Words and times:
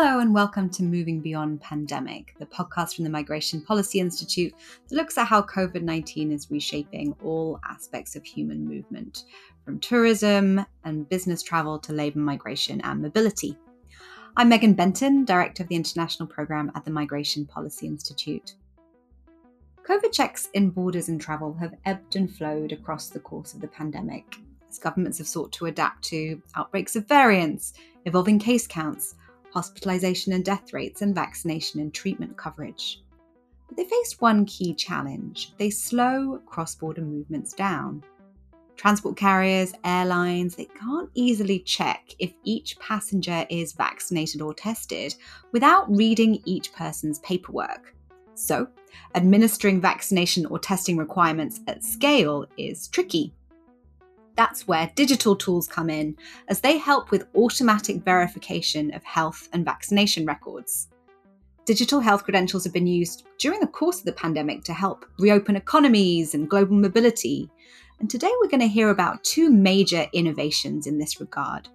Hello, 0.00 0.20
and 0.20 0.32
welcome 0.32 0.70
to 0.70 0.84
Moving 0.84 1.20
Beyond 1.20 1.60
Pandemic, 1.60 2.36
the 2.38 2.46
podcast 2.46 2.94
from 2.94 3.02
the 3.02 3.10
Migration 3.10 3.60
Policy 3.60 3.98
Institute 3.98 4.54
that 4.88 4.94
looks 4.94 5.18
at 5.18 5.26
how 5.26 5.42
COVID 5.42 5.82
19 5.82 6.30
is 6.30 6.48
reshaping 6.52 7.16
all 7.20 7.58
aspects 7.68 8.14
of 8.14 8.24
human 8.24 8.64
movement, 8.64 9.24
from 9.64 9.80
tourism 9.80 10.64
and 10.84 11.08
business 11.08 11.42
travel 11.42 11.80
to 11.80 11.92
labour 11.92 12.20
migration 12.20 12.80
and 12.82 13.02
mobility. 13.02 13.58
I'm 14.36 14.48
Meghan 14.48 14.76
Benton, 14.76 15.24
Director 15.24 15.64
of 15.64 15.68
the 15.68 15.74
International 15.74 16.28
Programme 16.28 16.70
at 16.76 16.84
the 16.84 16.92
Migration 16.92 17.44
Policy 17.44 17.88
Institute. 17.88 18.54
COVID 19.82 20.12
checks 20.12 20.48
in 20.54 20.70
borders 20.70 21.08
and 21.08 21.20
travel 21.20 21.52
have 21.54 21.74
ebbed 21.86 22.14
and 22.14 22.32
flowed 22.32 22.70
across 22.70 23.08
the 23.08 23.18
course 23.18 23.52
of 23.52 23.60
the 23.60 23.66
pandemic 23.66 24.36
as 24.70 24.78
governments 24.78 25.18
have 25.18 25.26
sought 25.26 25.50
to 25.54 25.66
adapt 25.66 26.04
to 26.04 26.40
outbreaks 26.54 26.94
of 26.94 27.08
variants, 27.08 27.72
evolving 28.04 28.38
case 28.38 28.68
counts, 28.68 29.16
hospitalisation 29.54 30.34
and 30.34 30.44
death 30.44 30.72
rates, 30.72 31.02
and 31.02 31.14
vaccination 31.14 31.80
and 31.80 31.92
treatment 31.92 32.36
coverage. 32.36 33.02
But 33.66 33.76
they 33.76 33.84
faced 33.84 34.20
one 34.20 34.46
key 34.46 34.74
challenge 34.74 35.52
they 35.58 35.70
slow 35.70 36.40
cross 36.46 36.74
border 36.74 37.02
movements 37.02 37.52
down. 37.52 38.02
Transport 38.76 39.16
carriers, 39.16 39.74
airlines, 39.84 40.54
they 40.54 40.66
can't 40.66 41.10
easily 41.14 41.58
check 41.58 42.14
if 42.20 42.32
each 42.44 42.78
passenger 42.78 43.44
is 43.50 43.72
vaccinated 43.72 44.40
or 44.40 44.54
tested 44.54 45.14
without 45.50 45.90
reading 45.94 46.40
each 46.44 46.72
person's 46.72 47.18
paperwork. 47.18 47.92
So, 48.34 48.68
administering 49.16 49.80
vaccination 49.80 50.46
or 50.46 50.60
testing 50.60 50.96
requirements 50.96 51.60
at 51.66 51.82
scale 51.82 52.46
is 52.56 52.86
tricky 52.86 53.34
that's 54.38 54.68
where 54.68 54.92
digital 54.94 55.34
tools 55.34 55.66
come 55.66 55.90
in, 55.90 56.16
as 56.46 56.60
they 56.60 56.78
help 56.78 57.10
with 57.10 57.26
automatic 57.34 58.04
verification 58.04 58.94
of 58.94 59.02
health 59.02 59.48
and 59.52 59.64
vaccination 59.64 60.24
records. 60.24 60.86
Digital 61.64 61.98
health 61.98 62.22
credentials 62.22 62.62
have 62.62 62.72
been 62.72 62.86
used 62.86 63.26
during 63.38 63.58
the 63.58 63.66
course 63.66 63.98
of 63.98 64.04
the 64.04 64.12
pandemic 64.12 64.62
to 64.62 64.72
help 64.72 65.04
reopen 65.18 65.56
economies 65.56 66.34
and 66.34 66.48
global 66.48 66.76
mobility. 66.76 67.50
And 67.98 68.08
today 68.08 68.30
we're 68.40 68.48
going 68.48 68.60
to 68.60 68.68
hear 68.68 68.90
about 68.90 69.24
two 69.24 69.50
major 69.50 70.06
innovations 70.12 70.86
in 70.86 70.98
this 70.98 71.20
regard 71.20 71.68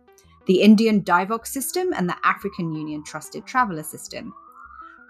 the 0.45 0.61
Indian 0.61 1.01
DIVOC 1.01 1.45
system 1.45 1.91
and 1.93 2.07
the 2.07 2.17
African 2.23 2.73
Union 2.73 3.03
Trusted 3.03 3.45
Traveller 3.45 3.83
system. 3.83 4.33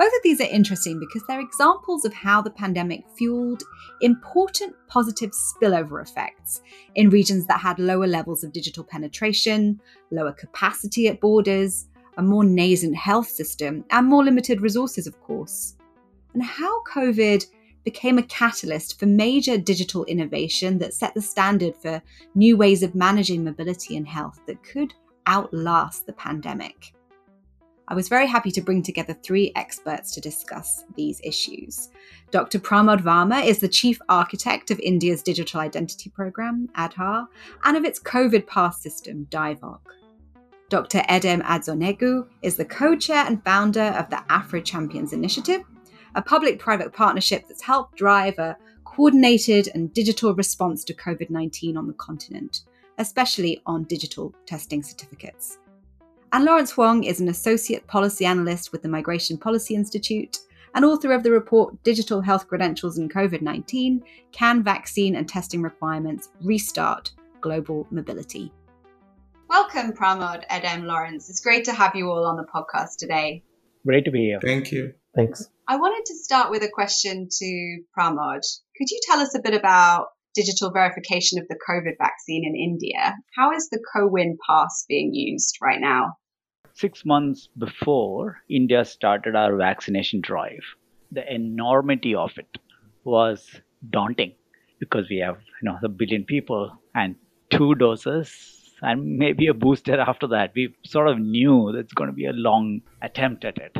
Both 0.04 0.16
of 0.18 0.24
these 0.24 0.42
are 0.42 0.52
interesting 0.52 1.00
because 1.00 1.24
they're 1.26 1.40
examples 1.40 2.04
of 2.04 2.14
how 2.14 2.42
the 2.42 2.50
pandemic 2.50 3.06
fueled 3.16 3.64
important 4.02 4.76
positive 4.90 5.32
spillover 5.32 6.04
effects 6.04 6.62
in 6.96 7.10
regions 7.10 7.46
that 7.46 7.62
had 7.62 7.80
lower 7.80 8.06
levels 8.06 8.44
of 8.44 8.52
digital 8.52 8.84
penetration, 8.84 9.80
lower 10.12 10.34
capacity 10.34 11.08
at 11.08 11.22
borders, 11.22 11.88
a 12.18 12.22
more 12.22 12.44
nascent 12.44 12.98
health 12.98 13.30
system, 13.30 13.86
and 13.92 14.06
more 14.06 14.26
limited 14.26 14.60
resources, 14.60 15.08
of 15.08 15.18
course. 15.22 15.78
And 16.34 16.44
how 16.44 16.84
COVID 16.84 17.46
became 17.86 18.18
a 18.18 18.24
catalyst 18.24 19.00
for 19.00 19.06
major 19.06 19.58
digital 19.58 20.04
innovation 20.04 20.80
that 20.80 20.94
set 20.94 21.14
the 21.14 21.22
standard 21.22 21.78
for 21.78 22.02
new 22.36 22.58
ways 22.58 22.84
of 22.84 22.94
managing 22.94 23.46
mobility 23.46 23.96
and 23.96 24.10
health 24.10 24.42
that 24.48 24.62
could 24.64 24.94
outlast 25.28 26.06
the 26.06 26.14
pandemic. 26.14 26.94
I 27.94 27.96
was 27.96 28.10
very 28.10 28.26
happy 28.26 28.50
to 28.50 28.62
bring 28.62 28.82
together 28.82 29.14
three 29.14 29.52
experts 29.56 30.16
to 30.16 30.20
discuss 30.20 30.84
these 30.96 31.22
issues. 31.24 31.90
Dr. 32.32 32.58
Pramod 32.58 33.02
Varma 33.02 33.46
is 33.46 33.60
the 33.60 33.68
chief 33.68 34.00
architect 34.10 34.72
of 34.72 34.80
India's 34.80 35.22
digital 35.22 35.60
identity 35.60 36.10
program, 36.10 36.70
Aadhaar, 36.76 37.28
and 37.64 37.78
of 37.78 37.86
its 37.86 38.00
COVID 38.00 38.48
pass 38.48 38.82
system, 38.82 39.28
DIVOC. 39.30 39.80
Dr. 40.70 41.04
Edem 41.08 41.42
Adzogenu 41.42 42.28
is 42.42 42.58
the 42.58 42.66
co 42.66 42.96
chair 42.96 43.28
and 43.28 43.46
founder 43.46 43.94
of 43.96 44.10
the 44.10 44.24
Afro 44.28 44.60
Champions 44.60 45.14
Initiative, 45.14 45.62
a 46.16 46.22
public 46.24 46.58
private 46.58 46.94
partnership 46.94 47.48
that's 47.48 47.62
helped 47.62 47.96
drive 47.96 48.40
a 48.40 48.58
coordinated 48.86 49.70
and 49.76 49.94
digital 49.94 50.34
response 50.34 50.84
to 50.86 50.96
COVID 50.96 51.30
19 51.30 51.78
on 51.78 51.86
the 51.86 51.94
continent, 51.94 52.62
especially 52.98 53.62
on 53.68 53.84
digital 53.84 54.34
testing 54.48 54.82
certificates. 54.82 55.60
And 56.34 56.46
Lawrence 56.46 56.72
Huang 56.72 57.04
is 57.04 57.22
an 57.22 57.30
associate 57.30 57.86
policy 57.86 58.26
analyst 58.26 58.72
with 58.72 58.82
the 58.82 58.90
Migration 58.90 59.38
Policy 59.38 59.76
Institute 59.76 60.40
and 60.74 60.84
author 60.84 61.14
of 61.14 61.22
the 61.22 61.30
report 61.30 61.84
Digital 61.84 62.22
Health 62.22 62.48
Credentials 62.48 62.98
in 62.98 63.08
COVID 63.08 63.44
19 63.44 64.04
Can 64.32 64.64
Vaccine 64.64 65.16
and 65.16 65.30
Testing 65.30 65.62
Requirements 65.62 66.30
Restart 66.42 67.12
Global 67.40 67.86
Mobility? 67.92 68.52
Welcome, 69.48 69.94
Pramod, 69.94 70.44
Edem, 70.50 70.88
Lawrence. 70.88 71.30
It's 71.30 71.40
great 71.40 71.66
to 71.66 71.72
have 71.72 71.96
you 71.96 72.10
all 72.10 72.26
on 72.26 72.38
the 72.38 72.48
podcast 72.52 72.98
today. 72.98 73.44
Great 73.86 74.06
to 74.06 74.12
be 74.12 74.26
here. 74.26 74.40
Thank 74.42 74.72
you. 74.72 74.96
Thanks. 75.16 75.48
I 75.68 75.76
wanted 75.76 76.04
to 76.08 76.16
start 76.16 76.50
with 76.50 76.64
a 76.64 76.70
question 76.74 77.28
to 77.30 77.84
Pramod. 77.96 78.42
Could 78.76 78.90
you 78.90 79.00
tell 79.04 79.20
us 79.20 79.36
a 79.36 79.42
bit 79.44 79.54
about 79.54 80.08
digital 80.34 80.72
verification 80.72 81.38
of 81.38 81.48
the 81.48 81.60
COVID 81.70 82.00
vaccine 82.00 82.44
in 82.44 82.56
India? 82.56 83.16
How 83.36 83.54
is 83.54 83.70
the 83.70 83.80
CoWIN 83.96 84.38
pass 84.50 84.86
being 84.90 85.14
used 85.14 85.60
right 85.62 85.80
now? 85.80 86.16
Six 86.74 87.06
months 87.06 87.50
before 87.58 88.38
India 88.50 88.84
started 88.86 89.36
our 89.36 89.56
vaccination 89.56 90.22
drive, 90.22 90.64
the 91.12 91.32
enormity 91.34 92.16
of 92.16 92.32
it 92.38 92.58
was 93.04 93.62
daunting 93.90 94.34
because 94.80 95.10
we 95.10 95.18
have 95.18 95.38
you 95.62 95.70
know 95.70 95.78
a 95.84 95.90
billion 95.90 96.24
people 96.24 96.72
and 96.96 97.16
two 97.50 97.76
doses 97.76 98.64
and 98.82 99.18
maybe 99.18 99.48
a 99.48 99.54
booster 99.54 100.00
after 100.00 100.28
that. 100.28 100.52
We 100.56 100.76
sort 100.86 101.08
of 101.08 101.20
knew 101.20 101.72
that 101.72 101.80
it's 101.80 101.94
going 101.94 102.10
to 102.10 102.16
be 102.16 102.26
a 102.26 102.34
long 102.34 102.82
attempt 103.02 103.46
at 103.46 103.58
it. 103.58 103.78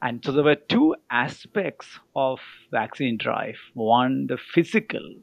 And 0.00 0.24
so 0.24 0.32
there 0.32 0.42
were 0.42 0.56
two 0.56 0.96
aspects 1.10 1.86
of 2.16 2.40
vaccine 2.72 3.18
drive. 3.18 3.54
One, 3.74 4.26
the 4.26 4.36
physical 4.36 5.14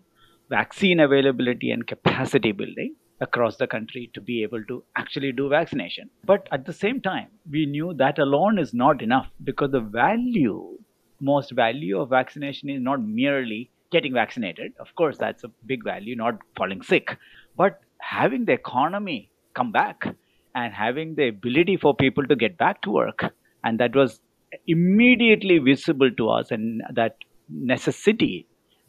vaccine 0.49 1.01
availability 1.01 1.69
and 1.69 1.85
capacity 1.85 2.53
building 2.53 2.95
across 3.21 3.57
the 3.57 3.67
country 3.67 4.09
to 4.13 4.21
be 4.21 4.43
able 4.43 4.63
to 4.65 4.83
actually 4.95 5.31
do 5.31 5.49
vaccination. 5.49 6.09
But 6.25 6.47
at 6.51 6.65
the 6.65 6.73
same 6.73 7.01
time, 7.01 7.27
we 7.49 7.65
knew 7.65 7.93
that 7.95 8.19
alone 8.19 8.59
is 8.59 8.73
not 8.73 9.01
enough 9.01 9.27
because 9.43 9.71
the 9.71 9.81
value, 9.81 10.77
most 11.19 11.51
value 11.51 11.99
of 11.99 12.09
vaccination 12.09 12.69
is 12.69 12.81
not 12.81 13.01
merely 13.01 13.71
getting 13.91 14.13
vaccinated. 14.13 14.73
Of 14.79 14.95
course, 14.95 15.17
that's 15.17 15.43
a 15.43 15.51
big 15.65 15.83
value, 15.83 16.15
not 16.15 16.35
falling 16.55 16.81
sick. 16.81 17.17
But 17.57 17.81
having 17.99 18.45
the 18.45 18.53
economy 18.53 19.31
come 19.53 19.71
back 19.71 20.07
and 20.55 20.73
having 20.73 21.15
the 21.15 21.27
ability 21.27 21.77
for 21.77 21.95
people 21.95 22.25
to 22.27 22.35
get 22.35 22.57
back 22.57 22.81
to 22.83 22.91
work. 22.91 23.33
And 23.63 23.79
that 23.79 23.95
was 23.95 24.21
immediately 24.67 25.59
visible 25.59 26.09
to 26.11 26.29
us, 26.29 26.51
and 26.51 26.81
that 26.93 27.17
necessity 27.49 28.47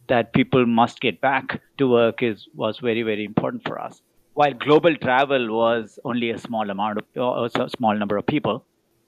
that 0.09 0.33
people 0.33 0.67
must 0.67 1.01
get 1.01 1.21
back 1.21 1.61
to 1.79 1.89
work 1.89 2.23
is 2.23 2.47
was 2.55 2.79
very 2.79 3.03
very 3.03 3.25
important 3.25 3.63
for 3.67 3.81
us 3.81 4.03
while 4.41 4.55
global 4.55 4.97
travel 4.97 5.55
was 5.55 5.99
only 6.03 6.31
a 6.31 6.39
small 6.39 6.71
amount 6.71 6.99
of 6.99 7.05
uh, 7.17 7.65
a 7.65 7.69
small 7.77 7.95
number 8.03 8.17
of 8.17 8.27
people, 8.27 8.65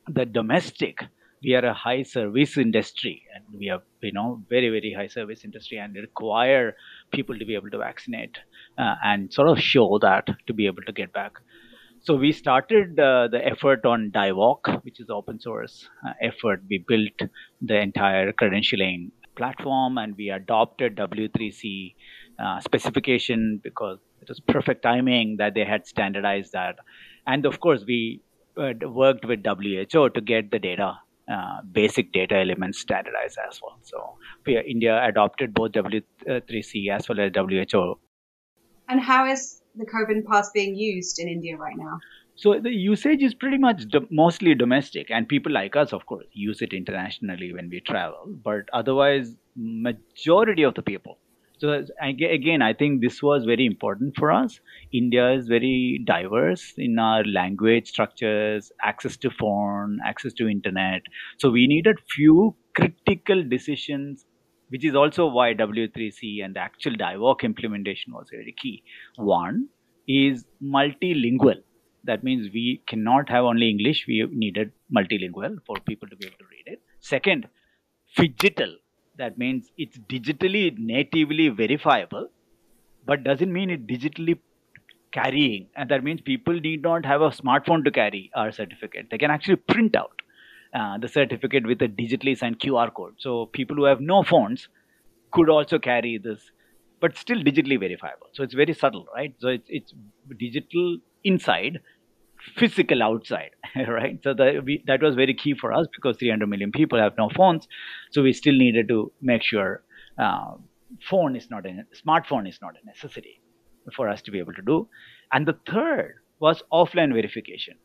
the 0.06 0.26
domestic 0.26 1.04
we 1.44 1.54
are 1.58 1.64
a 1.66 1.74
high 1.74 2.02
service 2.02 2.56
industry 2.56 3.14
and 3.34 3.44
we 3.60 3.70
are 3.74 3.82
you 4.02 4.12
know 4.16 4.26
very 4.50 4.68
very 4.74 4.92
high 4.98 5.06
service 5.14 5.40
industry 5.48 5.78
and 5.84 5.96
require 5.96 6.76
people 7.14 7.38
to 7.38 7.46
be 7.46 7.54
able 7.60 7.70
to 7.70 7.78
vaccinate 7.78 8.36
uh, 8.78 8.94
and 9.10 9.32
sort 9.38 9.48
of 9.48 9.58
show 9.70 9.88
that 10.02 10.28
to 10.46 10.52
be 10.60 10.66
able 10.66 10.84
to 10.90 10.92
get 11.00 11.12
back. 11.14 11.32
So 12.02 12.14
we 12.16 12.30
started 12.32 13.00
uh, 13.00 13.28
the 13.34 13.42
effort 13.54 13.86
on 13.86 14.10
divoc 14.14 14.84
which 14.84 15.00
is 15.00 15.10
open 15.18 15.40
source 15.40 15.88
uh, 16.06 16.12
effort. 16.30 16.62
We 16.68 16.84
built 16.86 17.28
the 17.72 17.80
entire 17.80 18.32
credentialing 18.32 19.10
platform 19.36 19.98
and 19.98 20.14
we 20.16 20.30
adopted 20.30 20.96
w3c 20.96 21.94
uh, 22.38 22.60
specification 22.60 23.60
because 23.64 23.98
it 24.22 24.28
was 24.28 24.40
perfect 24.40 24.82
timing 24.82 25.36
that 25.38 25.54
they 25.54 25.64
had 25.64 25.86
standardized 25.86 26.52
that. 26.52 26.76
And 27.26 27.44
of 27.44 27.60
course, 27.60 27.84
we 27.86 28.22
uh, 28.56 28.72
worked 28.82 29.24
with 29.24 29.44
WHO 29.44 30.08
to 30.10 30.20
get 30.20 30.50
the 30.50 30.58
data, 30.58 30.98
uh, 31.30 31.62
basic 31.70 32.12
data 32.12 32.36
elements 32.36 32.78
standardized 32.78 33.38
as 33.48 33.60
well. 33.62 33.78
So 33.82 34.14
we, 34.46 34.58
India 34.58 35.04
adopted 35.04 35.54
both 35.54 35.72
W3C 35.72 36.90
as 36.90 37.08
well 37.08 37.20
as 37.20 37.32
WHO. 37.34 37.98
And 38.88 39.00
how 39.00 39.26
is 39.26 39.62
the 39.74 39.86
COVID 39.86 40.24
pass 40.26 40.50
being 40.52 40.76
used 40.76 41.18
in 41.18 41.28
India 41.28 41.56
right 41.56 41.76
now? 41.76 41.98
So 42.34 42.58
the 42.60 42.70
usage 42.70 43.22
is 43.22 43.34
pretty 43.34 43.58
much 43.58 43.86
do- 43.88 44.06
mostly 44.10 44.54
domestic, 44.54 45.10
and 45.10 45.28
people 45.28 45.52
like 45.52 45.76
us, 45.76 45.92
of 45.92 46.06
course, 46.06 46.24
use 46.32 46.62
it 46.62 46.72
internationally 46.72 47.52
when 47.52 47.68
we 47.68 47.80
travel. 47.80 48.24
But 48.26 48.68
otherwise, 48.72 49.36
majority 49.54 50.62
of 50.62 50.74
the 50.74 50.82
people 50.82 51.18
so 51.62 51.84
again, 52.00 52.60
I 52.60 52.72
think 52.72 53.02
this 53.02 53.22
was 53.22 53.44
very 53.44 53.64
important 53.64 54.16
for 54.16 54.32
us. 54.32 54.58
India 54.92 55.32
is 55.32 55.46
very 55.46 56.02
diverse 56.04 56.74
in 56.76 56.98
our 56.98 57.22
language 57.22 57.86
structures, 57.86 58.72
access 58.82 59.16
to 59.18 59.30
phone, 59.30 60.00
access 60.04 60.32
to 60.34 60.48
internet. 60.48 61.02
So 61.38 61.50
we 61.50 61.68
needed 61.68 62.00
few 62.10 62.56
critical 62.74 63.44
decisions, 63.48 64.26
which 64.70 64.84
is 64.84 64.96
also 64.96 65.28
why 65.28 65.54
W3C 65.54 66.44
and 66.44 66.56
the 66.56 66.58
actual 66.58 66.94
DIVOC 66.94 67.42
implementation 67.42 68.12
was 68.12 68.26
very 68.28 68.56
key. 68.60 68.82
One 69.14 69.68
is 70.08 70.44
multilingual. 70.60 71.62
That 72.02 72.24
means 72.24 72.48
we 72.52 72.82
cannot 72.88 73.28
have 73.28 73.44
only 73.44 73.70
English, 73.70 74.06
we 74.08 74.26
needed 74.32 74.72
multilingual 74.92 75.58
for 75.64 75.76
people 75.86 76.08
to 76.08 76.16
be 76.16 76.26
able 76.26 76.38
to 76.38 76.44
read 76.50 76.72
it. 76.74 76.82
Second, 76.98 77.46
phygital. 78.18 78.74
That 79.16 79.38
means 79.38 79.70
it's 79.76 79.98
digitally 79.98 80.76
natively 80.78 81.48
verifiable, 81.48 82.28
but 83.04 83.24
doesn't 83.24 83.52
mean 83.52 83.70
it 83.70 83.86
digitally 83.86 84.38
carrying. 85.12 85.68
And 85.76 85.90
that 85.90 86.02
means 86.02 86.20
people 86.20 86.54
need 86.54 86.82
not 86.82 87.04
have 87.04 87.20
a 87.20 87.30
smartphone 87.30 87.84
to 87.84 87.90
carry 87.90 88.30
our 88.34 88.52
certificate. 88.52 89.08
They 89.10 89.18
can 89.18 89.30
actually 89.30 89.56
print 89.56 89.96
out 89.96 90.22
uh, 90.74 90.98
the 90.98 91.08
certificate 91.08 91.66
with 91.66 91.82
a 91.82 91.88
digitally 91.88 92.36
signed 92.36 92.58
QR 92.60 92.90
code. 92.90 93.14
So 93.18 93.46
people 93.46 93.76
who 93.76 93.84
have 93.84 94.00
no 94.00 94.22
phones 94.22 94.68
could 95.32 95.50
also 95.50 95.78
carry 95.78 96.18
this, 96.18 96.50
but 97.00 97.16
still 97.16 97.38
digitally 97.38 97.78
verifiable. 97.78 98.28
So 98.32 98.42
it's 98.42 98.54
very 98.54 98.74
subtle, 98.74 99.06
right? 99.14 99.34
So 99.38 99.48
it's, 99.48 99.66
it's 99.68 99.94
digital 100.38 100.98
inside, 101.24 101.80
physical 102.56 103.02
outside, 103.02 103.50
right? 103.88 104.18
So 104.22 104.34
that, 104.34 104.64
we, 104.64 104.82
that 104.86 105.02
was 105.02 105.14
very 105.14 105.34
key 105.34 105.54
for 105.54 105.72
us 105.72 105.86
because 105.94 106.16
300 106.18 106.46
million 106.46 106.72
people 106.72 106.98
have 106.98 107.12
no 107.16 107.28
phones. 107.34 107.66
So 108.10 108.22
we 108.22 108.32
still 108.32 108.56
needed 108.56 108.88
to 108.88 109.12
make 109.20 109.42
sure 109.42 109.82
uh, 110.18 110.54
phone 111.08 111.36
is 111.36 111.48
not 111.50 111.66
a 111.66 111.84
smartphone 112.06 112.48
is 112.48 112.58
not 112.60 112.74
a 112.82 112.86
necessity 112.86 113.40
for 113.94 114.08
us 114.08 114.22
to 114.22 114.30
be 114.30 114.38
able 114.38 114.52
to 114.54 114.62
do. 114.62 114.88
And 115.32 115.46
the 115.46 115.56
third 115.70 116.16
was 116.38 116.62
offline 116.72 117.12
verification 117.14 117.76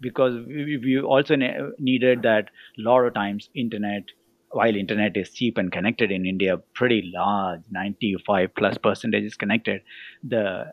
because 0.00 0.34
we, 0.46 0.78
we 0.82 1.00
also 1.00 1.36
ne- 1.36 1.58
needed 1.78 2.22
that 2.22 2.50
a 2.78 2.82
lot 2.82 3.00
of 3.00 3.14
times 3.14 3.48
internet 3.54 4.04
while 4.52 4.76
internet 4.76 5.16
is 5.16 5.30
cheap 5.30 5.58
and 5.58 5.72
connected 5.72 6.10
in 6.10 6.26
india 6.26 6.56
pretty 6.74 7.10
large 7.14 7.62
95 7.70 8.54
plus 8.54 8.78
percentage 8.78 9.24
is 9.24 9.36
connected. 9.36 9.82
The 10.22 10.72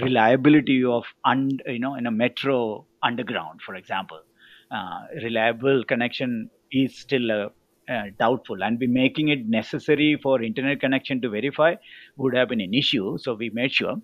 reliability 0.00 0.84
of 0.84 1.04
un, 1.24 1.58
you 1.66 1.78
know 1.78 1.94
in 1.94 2.06
a 2.06 2.10
metro 2.10 2.86
underground 3.02 3.62
for 3.62 3.74
example 3.74 4.20
uh, 4.70 5.06
reliable 5.22 5.84
connection 5.84 6.50
is 6.70 6.96
still 6.96 7.30
a, 7.30 7.50
uh, 7.88 8.04
doubtful. 8.18 8.62
And 8.62 8.78
be 8.78 8.86
making 8.86 9.28
it 9.28 9.48
necessary 9.48 10.18
for 10.22 10.42
internet 10.42 10.80
connection 10.80 11.22
to 11.22 11.30
verify 11.30 11.76
would 12.16 12.34
have 12.34 12.48
been 12.50 12.60
an 12.60 12.74
issue. 12.74 13.16
So 13.18 13.34
we 13.34 13.50
made 13.50 13.72
sure 13.72 13.96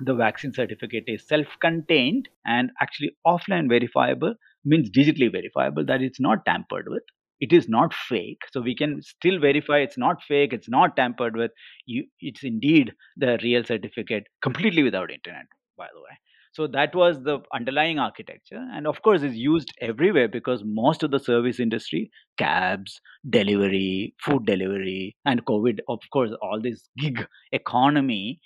the 0.00 0.14
vaccine 0.14 0.52
certificate 0.52 1.04
is 1.06 1.26
self-contained 1.26 2.28
and 2.44 2.70
actually 2.80 3.16
offline 3.26 3.68
verifiable 3.70 4.34
means 4.64 4.90
digitally 4.90 5.32
verifiable 5.32 5.84
that 5.86 6.02
it's 6.02 6.20
not 6.20 6.44
tampered 6.44 6.88
with 6.88 7.04
it 7.40 7.52
is 7.52 7.68
not 7.68 7.92
fake. 7.94 8.42
So 8.52 8.60
we 8.60 8.74
can 8.74 9.02
still 9.02 9.38
verify 9.38 9.78
it's 9.78 9.98
not 9.98 10.22
fake 10.22 10.52
it's 10.52 10.68
not 10.68 10.96
tampered 10.96 11.36
with. 11.36 11.50
You 11.86 12.04
it's 12.20 12.42
indeed 12.44 12.92
the 13.16 13.38
real 13.42 13.64
certificate 13.64 14.24
completely 14.42 14.82
without 14.82 15.10
internet 15.10 15.46
by 15.76 15.88
the 15.94 16.00
way. 16.00 16.16
So 16.52 16.66
that 16.68 16.94
was 16.94 17.22
the 17.22 17.40
underlying 17.52 17.98
architecture. 17.98 18.66
And 18.72 18.86
of 18.86 19.02
course 19.02 19.22
it's 19.22 19.36
used 19.36 19.72
everywhere 19.82 20.26
because 20.26 20.62
most 20.64 21.02
of 21.02 21.10
the 21.10 21.18
service 21.18 21.60
industry 21.60 22.10
cabs 22.38 23.00
delivery 23.28 24.14
food 24.24 24.46
delivery 24.46 25.16
and 25.24 25.44
covid 25.44 25.78
of 25.88 26.00
course 26.12 26.32
all 26.40 26.60
this 26.60 26.88
gig 26.98 27.26
economy 27.52 28.40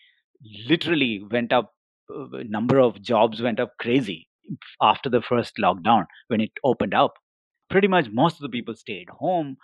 literally 0.68 1.22
went 1.30 1.52
up 1.52 1.74
uh, 2.14 2.26
number 2.48 2.78
of 2.78 3.00
jobs 3.02 3.42
went 3.42 3.60
up 3.60 3.72
crazy 3.78 4.28
after 4.82 5.08
the 5.08 5.22
first 5.22 5.56
lockdown 5.56 6.06
when 6.28 6.40
it 6.40 6.50
opened 6.64 6.94
up 6.94 7.14
pretty 7.70 7.88
much 7.88 8.08
most 8.12 8.36
of 8.36 8.42
the 8.42 8.48
people 8.48 8.74
stayed 8.74 9.08
home. 9.08 9.56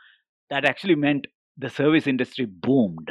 That 0.50 0.64
actually 0.64 0.94
meant 0.94 1.26
the 1.58 1.70
service 1.70 2.06
industry 2.06 2.46
boomed 2.46 3.10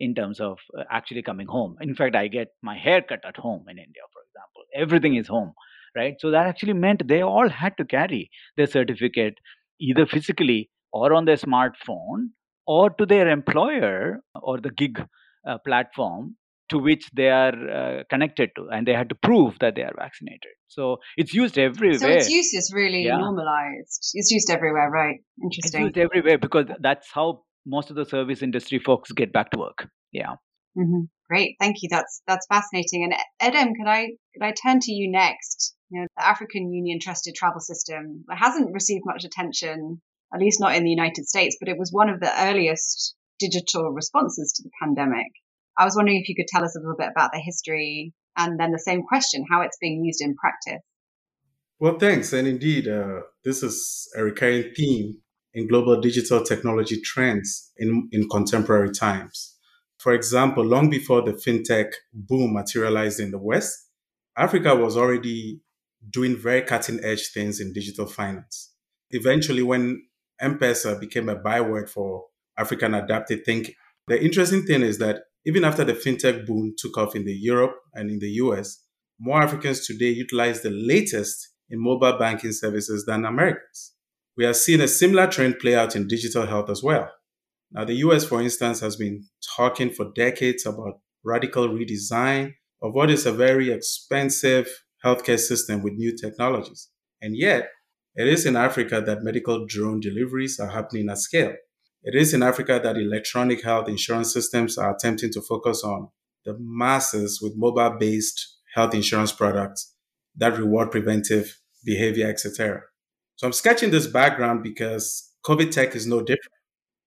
in 0.00 0.14
terms 0.14 0.40
of 0.40 0.58
uh, 0.78 0.84
actually 0.90 1.22
coming 1.22 1.46
home. 1.46 1.76
In 1.80 1.94
fact 1.94 2.16
i 2.16 2.28
get 2.28 2.48
my 2.62 2.76
hair 2.76 3.02
cut 3.02 3.24
at 3.24 3.36
home 3.36 3.64
in 3.68 3.78
india 3.78 4.02
for 4.12 4.22
example. 4.28 4.62
Everything 4.74 5.16
is 5.16 5.28
home 5.28 5.52
right? 5.96 6.14
So 6.18 6.30
that 6.30 6.46
actually 6.46 6.72
meant 6.72 7.06
they 7.06 7.22
all 7.22 7.48
had 7.48 7.76
to 7.78 7.84
carry 7.84 8.30
their 8.56 8.66
certificate 8.66 9.34
either 9.80 10.06
physically 10.06 10.70
or 10.92 11.12
on 11.12 11.24
their 11.24 11.36
smartphone 11.36 12.30
or 12.66 12.90
to 12.90 13.06
their 13.06 13.28
employer 13.28 14.20
or 14.34 14.60
the 14.60 14.70
gig 14.70 15.04
uh, 15.46 15.58
platform 15.58 16.36
to 16.70 16.78
which 16.78 17.10
they 17.14 17.28
are 17.28 17.52
uh, 17.70 18.02
connected 18.10 18.50
to 18.56 18.68
and 18.72 18.86
they 18.86 18.92
had 18.92 19.08
to 19.08 19.14
prove 19.14 19.58
that 19.60 19.74
they 19.74 19.82
are 19.82 19.94
vaccinated. 19.96 20.52
So 20.68 20.98
it's 21.16 21.34
used 21.34 21.58
everywhere 21.58 21.98
so 21.98 22.08
its 22.08 22.30
use 22.30 22.52
is 22.54 22.72
really 22.74 23.04
yeah. 23.04 23.18
normalized. 23.18 24.12
It's 24.14 24.30
used 24.30 24.50
everywhere 24.50 24.90
right? 24.90 25.16
Interesting. 25.42 25.86
it's 25.86 25.96
used 25.96 25.98
everywhere 25.98 26.38
because 26.38 26.66
that's 26.80 27.08
how 27.12 27.42
most 27.66 27.90
of 27.90 27.96
the 27.96 28.04
service 28.04 28.42
industry 28.42 28.78
folks 28.78 29.12
get 29.12 29.32
back 29.32 29.50
to 29.50 29.58
work. 29.58 29.88
Yeah. 30.12 30.34
Mm-hmm. 30.76 31.02
great. 31.28 31.56
Thank 31.60 31.76
you. 31.82 31.88
That's 31.90 32.22
that's 32.26 32.46
fascinating. 32.46 33.04
And 33.04 33.14
edem 33.40 33.74
could 33.74 33.86
i 33.86 34.08
could 34.32 34.42
i 34.42 34.52
turn 34.52 34.80
to 34.80 34.92
you 34.92 35.10
next? 35.10 35.74
You 35.90 36.00
know 36.00 36.06
the 36.16 36.26
african 36.26 36.72
union 36.72 36.98
trusted 37.00 37.34
travel 37.34 37.60
system 37.60 38.24
hasn't 38.30 38.72
received 38.72 39.04
much 39.04 39.24
attention 39.24 40.00
at 40.34 40.40
least 40.40 40.60
not 40.60 40.74
in 40.74 40.82
the 40.82 40.90
united 40.90 41.26
states 41.26 41.56
but 41.60 41.68
it 41.68 41.78
was 41.78 41.90
one 41.92 42.08
of 42.08 42.20
the 42.20 42.32
earliest 42.46 43.14
digital 43.38 43.90
responses 43.90 44.52
to 44.56 44.62
the 44.62 44.70
pandemic 44.82 45.30
I 45.76 45.84
was 45.84 45.96
wondering 45.96 46.20
if 46.20 46.28
you 46.28 46.36
could 46.36 46.48
tell 46.48 46.64
us 46.64 46.76
a 46.76 46.80
little 46.80 46.96
bit 46.96 47.08
about 47.10 47.32
the 47.32 47.40
history 47.40 48.12
and 48.36 48.58
then 48.58 48.72
the 48.72 48.78
same 48.78 49.02
question, 49.02 49.44
how 49.50 49.62
it's 49.62 49.76
being 49.80 50.04
used 50.04 50.20
in 50.20 50.34
practice. 50.34 50.82
Well, 51.80 51.98
thanks. 51.98 52.32
And 52.32 52.46
indeed, 52.46 52.88
uh, 52.88 53.20
this 53.44 53.62
is 53.62 54.08
a 54.16 54.22
recurring 54.22 54.72
theme 54.74 55.18
in 55.52 55.68
global 55.68 56.00
digital 56.00 56.42
technology 56.42 57.00
trends 57.00 57.72
in, 57.76 58.08
in 58.12 58.28
contemporary 58.28 58.92
times. 58.92 59.56
For 59.98 60.12
example, 60.12 60.64
long 60.64 60.90
before 60.90 61.22
the 61.22 61.32
fintech 61.32 61.92
boom 62.12 62.52
materialized 62.52 63.20
in 63.20 63.30
the 63.30 63.38
West, 63.38 63.88
Africa 64.36 64.74
was 64.74 64.96
already 64.96 65.60
doing 66.10 66.36
very 66.36 66.62
cutting 66.62 67.00
edge 67.02 67.32
things 67.32 67.60
in 67.60 67.72
digital 67.72 68.06
finance. 68.06 68.72
Eventually, 69.10 69.62
when 69.62 70.02
M 70.40 70.58
Pesa 70.58 70.98
became 70.98 71.28
a 71.28 71.36
byword 71.36 71.88
for 71.88 72.26
African 72.58 72.94
adapted 72.94 73.44
thinking, 73.44 73.74
the 74.08 74.22
interesting 74.22 74.64
thing 74.64 74.82
is 74.82 74.98
that 74.98 75.22
even 75.46 75.64
after 75.64 75.84
the 75.84 75.92
fintech 75.92 76.46
boom 76.46 76.74
took 76.76 76.96
off 76.96 77.14
in 77.14 77.24
the 77.24 77.32
Europe 77.34 77.76
and 77.94 78.10
in 78.10 78.18
the 78.18 78.30
US, 78.42 78.82
more 79.18 79.42
Africans 79.42 79.86
today 79.86 80.10
utilize 80.10 80.62
the 80.62 80.70
latest 80.70 81.50
in 81.70 81.82
mobile 81.82 82.18
banking 82.18 82.52
services 82.52 83.04
than 83.06 83.24
Americans. 83.24 83.92
We 84.36 84.44
are 84.46 84.54
seeing 84.54 84.80
a 84.80 84.88
similar 84.88 85.26
trend 85.26 85.58
play 85.60 85.74
out 85.74 85.94
in 85.94 86.08
digital 86.08 86.46
health 86.46 86.68
as 86.70 86.82
well. 86.82 87.10
Now, 87.70 87.84
the 87.84 87.94
US, 88.06 88.24
for 88.24 88.40
instance, 88.40 88.80
has 88.80 88.96
been 88.96 89.24
talking 89.56 89.90
for 89.90 90.12
decades 90.14 90.66
about 90.66 91.00
radical 91.24 91.68
redesign 91.68 92.54
of 92.82 92.92
what 92.94 93.10
is 93.10 93.26
a 93.26 93.32
very 93.32 93.70
expensive 93.70 94.68
healthcare 95.04 95.38
system 95.38 95.82
with 95.82 95.94
new 95.94 96.16
technologies. 96.16 96.88
And 97.20 97.36
yet, 97.36 97.68
it 98.16 98.28
is 98.28 98.46
in 98.46 98.56
Africa 98.56 99.02
that 99.04 99.22
medical 99.22 99.66
drone 99.66 100.00
deliveries 100.00 100.60
are 100.60 100.68
happening 100.68 101.08
at 101.08 101.18
scale. 101.18 101.54
It 102.06 102.14
is 102.14 102.34
in 102.34 102.42
Africa 102.42 102.78
that 102.82 102.98
electronic 102.98 103.64
health 103.64 103.88
insurance 103.88 104.30
systems 104.30 104.76
are 104.76 104.94
attempting 104.94 105.32
to 105.32 105.40
focus 105.40 105.82
on 105.82 106.08
the 106.44 106.54
masses 106.60 107.40
with 107.40 107.54
mobile 107.56 107.96
based 107.98 108.58
health 108.74 108.94
insurance 108.94 109.32
products 109.32 109.94
that 110.36 110.58
reward 110.58 110.90
preventive 110.90 111.58
behavior, 111.82 112.28
etc. 112.28 112.82
So 113.36 113.46
I'm 113.46 113.54
sketching 113.54 113.90
this 113.90 114.06
background 114.06 114.62
because 114.62 115.32
COVID 115.46 115.70
tech 115.70 115.96
is 115.96 116.06
no 116.06 116.20
different. 116.20 116.52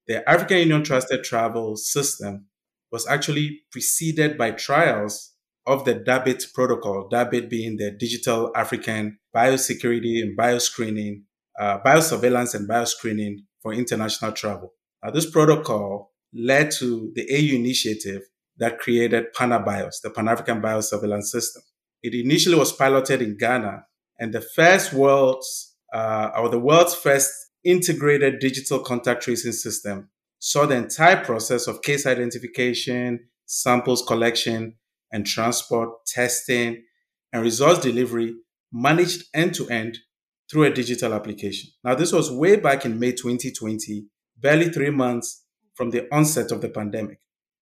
The 0.08 0.27
African 0.27 0.58
Union 0.60 0.84
Trusted 0.84 1.24
Travel 1.24 1.75
System 1.75 2.48
was 2.92 3.06
actually 3.06 3.62
preceded 3.72 4.36
by 4.36 4.51
trials 4.51 5.34
of 5.68 5.86
the 5.86 5.94
DABIT 5.94 6.54
protocol, 6.56 7.08
DABIT 7.12 7.50
being 7.51 7.77
the 7.77 7.92
Digital 7.92 8.51
African 8.56 9.20
Biosecurity 9.36 10.24
and 10.24 10.36
Bioscreening, 10.36 11.24
uh, 11.60 11.80
Biosurveillance 11.86 12.56
and 12.56 12.68
Bioscreening 12.68 13.39
for 13.62 13.74
International 13.74 14.32
Travel. 14.32 14.74
Now, 15.04 15.12
this 15.12 15.30
protocol 15.30 16.12
led 16.34 16.72
to 16.72 17.12
the 17.16 17.27
AU 17.32 17.56
initiative 17.56 18.24
that 18.58 18.80
created 18.80 19.34
PanaBios, 19.36 20.01
the 20.01 20.10
Pan 20.10 20.27
African 20.27 20.62
Biosurveillance 20.62 21.25
System. 21.25 21.62
It 22.01 22.13
initially 22.13 22.56
was 22.56 22.72
piloted 22.72 23.22
in 23.22 23.38
Ghana, 23.38 23.86
and 24.20 24.34
the 24.34 24.42
first 24.42 24.94
world's, 24.94 25.75
uh, 25.94 26.32
or 26.38 26.50
the 26.50 26.60
world's 26.60 26.96
first 26.96 27.32
integrated 27.63 28.39
digital 28.39 28.80
contact 28.80 29.24
tracing 29.24 29.51
system 29.51 30.10
saw 30.39 30.66
the 30.66 30.75
entire 30.75 31.24
process 31.24 31.68
of 31.68 31.82
case 31.82 32.06
identification, 32.06 33.20
samples 33.46 34.04
collection 34.08 34.75
and 35.12 35.25
transport, 35.25 36.06
testing, 36.06 36.84
and 37.34 37.42
results 37.44 37.80
delivery 37.80 38.36
managed 38.72 39.24
end 39.34 39.54
to 39.56 39.68
end 39.70 39.98
through 40.50 40.63
a 40.63 40.74
digital 40.74 41.13
application. 41.13 41.70
Now, 41.84 41.96
this 41.96 42.13
was 42.13 42.32
way 42.32 42.56
back 42.56 42.86
in 42.86 43.00
May 43.00 43.12
2020 43.12 44.08
barely 44.39 44.70
three 44.70 44.89
months 44.89 45.44
from 45.75 45.91
the 45.91 46.08
onset 46.13 46.51
of 46.51 46.62
the 46.62 46.70
pandemic. 46.70 47.20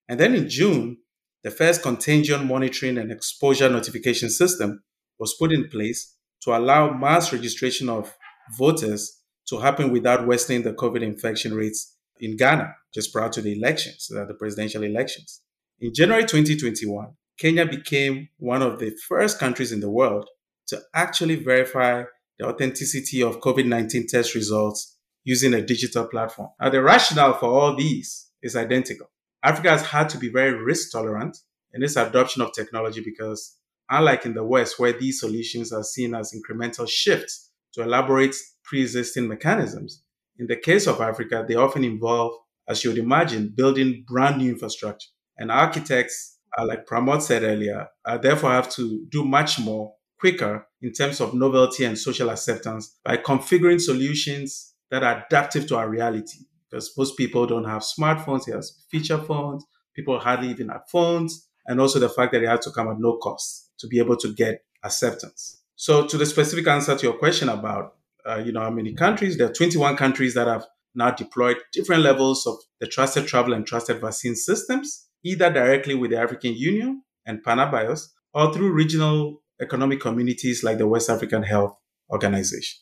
And 0.07 0.19
then 0.19 0.35
in 0.35 0.49
June, 0.49 0.97
the 1.43 1.51
first 1.51 1.81
contagion 1.83 2.47
monitoring 2.47 2.97
and 2.97 3.11
exposure 3.11 3.69
notification 3.69 4.29
system 4.29 4.83
was 5.19 5.35
put 5.35 5.51
in 5.51 5.69
place 5.69 6.15
to 6.41 6.55
allow 6.55 6.91
mass 6.91 7.31
registration 7.31 7.89
of 7.89 8.15
voters 8.57 9.21
to 9.47 9.59
happen 9.59 9.91
without 9.91 10.27
worsening 10.27 10.63
the 10.63 10.73
COVID 10.73 11.01
infection 11.01 11.53
rates 11.53 11.97
in 12.19 12.37
Ghana 12.37 12.73
just 12.93 13.11
prior 13.13 13.29
to 13.29 13.41
the 13.41 13.53
elections, 13.53 14.09
uh, 14.15 14.25
the 14.25 14.33
presidential 14.33 14.83
elections. 14.83 15.41
In 15.79 15.93
January 15.93 16.23
2021, 16.23 17.09
Kenya 17.37 17.65
became 17.65 18.29
one 18.37 18.61
of 18.61 18.79
the 18.79 18.95
first 19.07 19.39
countries 19.39 19.71
in 19.71 19.81
the 19.81 19.89
world 19.89 20.29
to 20.67 20.81
actually 20.93 21.35
verify 21.35 22.03
the 22.39 22.47
authenticity 22.47 23.21
of 23.21 23.39
COVID 23.39 23.65
19 23.65 24.07
test 24.07 24.35
results 24.35 24.94
using 25.25 25.53
a 25.53 25.61
digital 25.61 26.07
platform. 26.07 26.49
Now, 26.61 26.69
the 26.69 26.81
rationale 26.81 27.33
for 27.33 27.47
all 27.47 27.75
these 27.75 28.29
is 28.41 28.55
identical. 28.55 29.09
Africa 29.43 29.71
has 29.71 29.85
had 29.85 30.07
to 30.09 30.17
be 30.17 30.29
very 30.29 30.53
risk 30.53 30.91
tolerant 30.91 31.37
in 31.73 31.83
its 31.83 31.97
adoption 31.97 32.41
of 32.41 32.53
technology 32.53 33.01
because, 33.03 33.57
unlike 33.89 34.25
in 34.25 34.33
the 34.33 34.43
West, 34.45 34.79
where 34.79 34.93
these 34.93 35.19
solutions 35.19 35.73
are 35.73 35.83
seen 35.83 36.15
as 36.15 36.33
incremental 36.33 36.87
shifts 36.87 37.51
to 37.73 37.81
elaborate 37.81 38.35
pre 38.63 38.81
existing 38.81 39.27
mechanisms, 39.27 40.03
in 40.37 40.47
the 40.47 40.55
case 40.55 40.87
of 40.87 41.01
Africa, 41.01 41.43
they 41.47 41.55
often 41.55 41.83
involve, 41.83 42.33
as 42.67 42.83
you 42.83 42.91
would 42.91 42.99
imagine, 42.99 43.53
building 43.55 44.05
brand 44.07 44.37
new 44.37 44.51
infrastructure. 44.51 45.09
And 45.37 45.51
architects, 45.51 46.37
uh, 46.57 46.65
like 46.65 46.85
Pramod 46.85 47.21
said 47.21 47.43
earlier, 47.43 47.87
uh, 48.05 48.17
therefore 48.17 48.51
have 48.51 48.69
to 48.71 49.05
do 49.09 49.25
much 49.25 49.59
more 49.59 49.93
quicker 50.19 50.65
in 50.81 50.91
terms 50.91 51.19
of 51.19 51.33
novelty 51.33 51.83
and 51.83 51.97
social 51.97 52.29
acceptance 52.29 52.97
by 53.03 53.17
configuring 53.17 53.81
solutions 53.81 54.74
that 54.91 55.03
are 55.03 55.25
adaptive 55.25 55.67
to 55.67 55.77
our 55.77 55.89
reality. 55.89 56.39
Because 56.69 56.91
most 56.97 57.17
people 57.17 57.45
don't 57.45 57.65
have 57.65 57.83
smartphones, 57.83 58.45
they 58.45 58.51
have 58.51 58.65
feature 58.89 59.17
phones, 59.17 59.65
people 59.95 60.19
hardly 60.19 60.49
even 60.49 60.69
have 60.69 60.83
phones, 60.91 61.47
and 61.67 61.79
also 61.79 61.99
the 61.99 62.09
fact 62.09 62.31
that 62.33 62.39
they 62.39 62.47
have 62.47 62.61
to 62.61 62.71
come 62.71 62.89
at 62.89 62.99
no 62.99 63.17
cost 63.17 63.71
to 63.79 63.87
be 63.87 63.99
able 63.99 64.17
to 64.17 64.33
get 64.33 64.63
acceptance. 64.83 65.61
So, 65.75 66.05
to 66.07 66.17
the 66.17 66.25
specific 66.25 66.67
answer 66.67 66.95
to 66.95 67.03
your 67.03 67.17
question 67.17 67.49
about, 67.49 67.95
uh, 68.27 68.37
you 68.37 68.51
know, 68.51 68.61
how 68.61 68.69
many 68.69 68.93
countries, 68.93 69.37
there 69.37 69.49
are 69.49 69.53
21 69.53 69.97
countries 69.97 70.33
that 70.35 70.47
have 70.47 70.65
now 70.95 71.11
deployed 71.11 71.57
different 71.73 72.01
levels 72.01 72.47
of 72.47 72.55
the 72.79 72.87
trusted 72.87 73.27
travel 73.27 73.53
and 73.53 73.67
trusted 73.67 73.99
vaccine 73.99 74.35
systems, 74.35 75.07
either 75.23 75.51
directly 75.51 75.95
with 75.95 76.11
the 76.11 76.17
African 76.17 76.53
Union 76.55 77.03
and 77.25 77.43
PanaBios 77.43 78.07
or 78.33 78.53
through 78.53 78.71
regional 78.71 79.41
economic 79.61 79.99
communities 79.99 80.63
like 80.63 80.77
the 80.77 80.87
West 80.87 81.09
African 81.09 81.43
Health 81.43 81.75
Organization. 82.09 82.79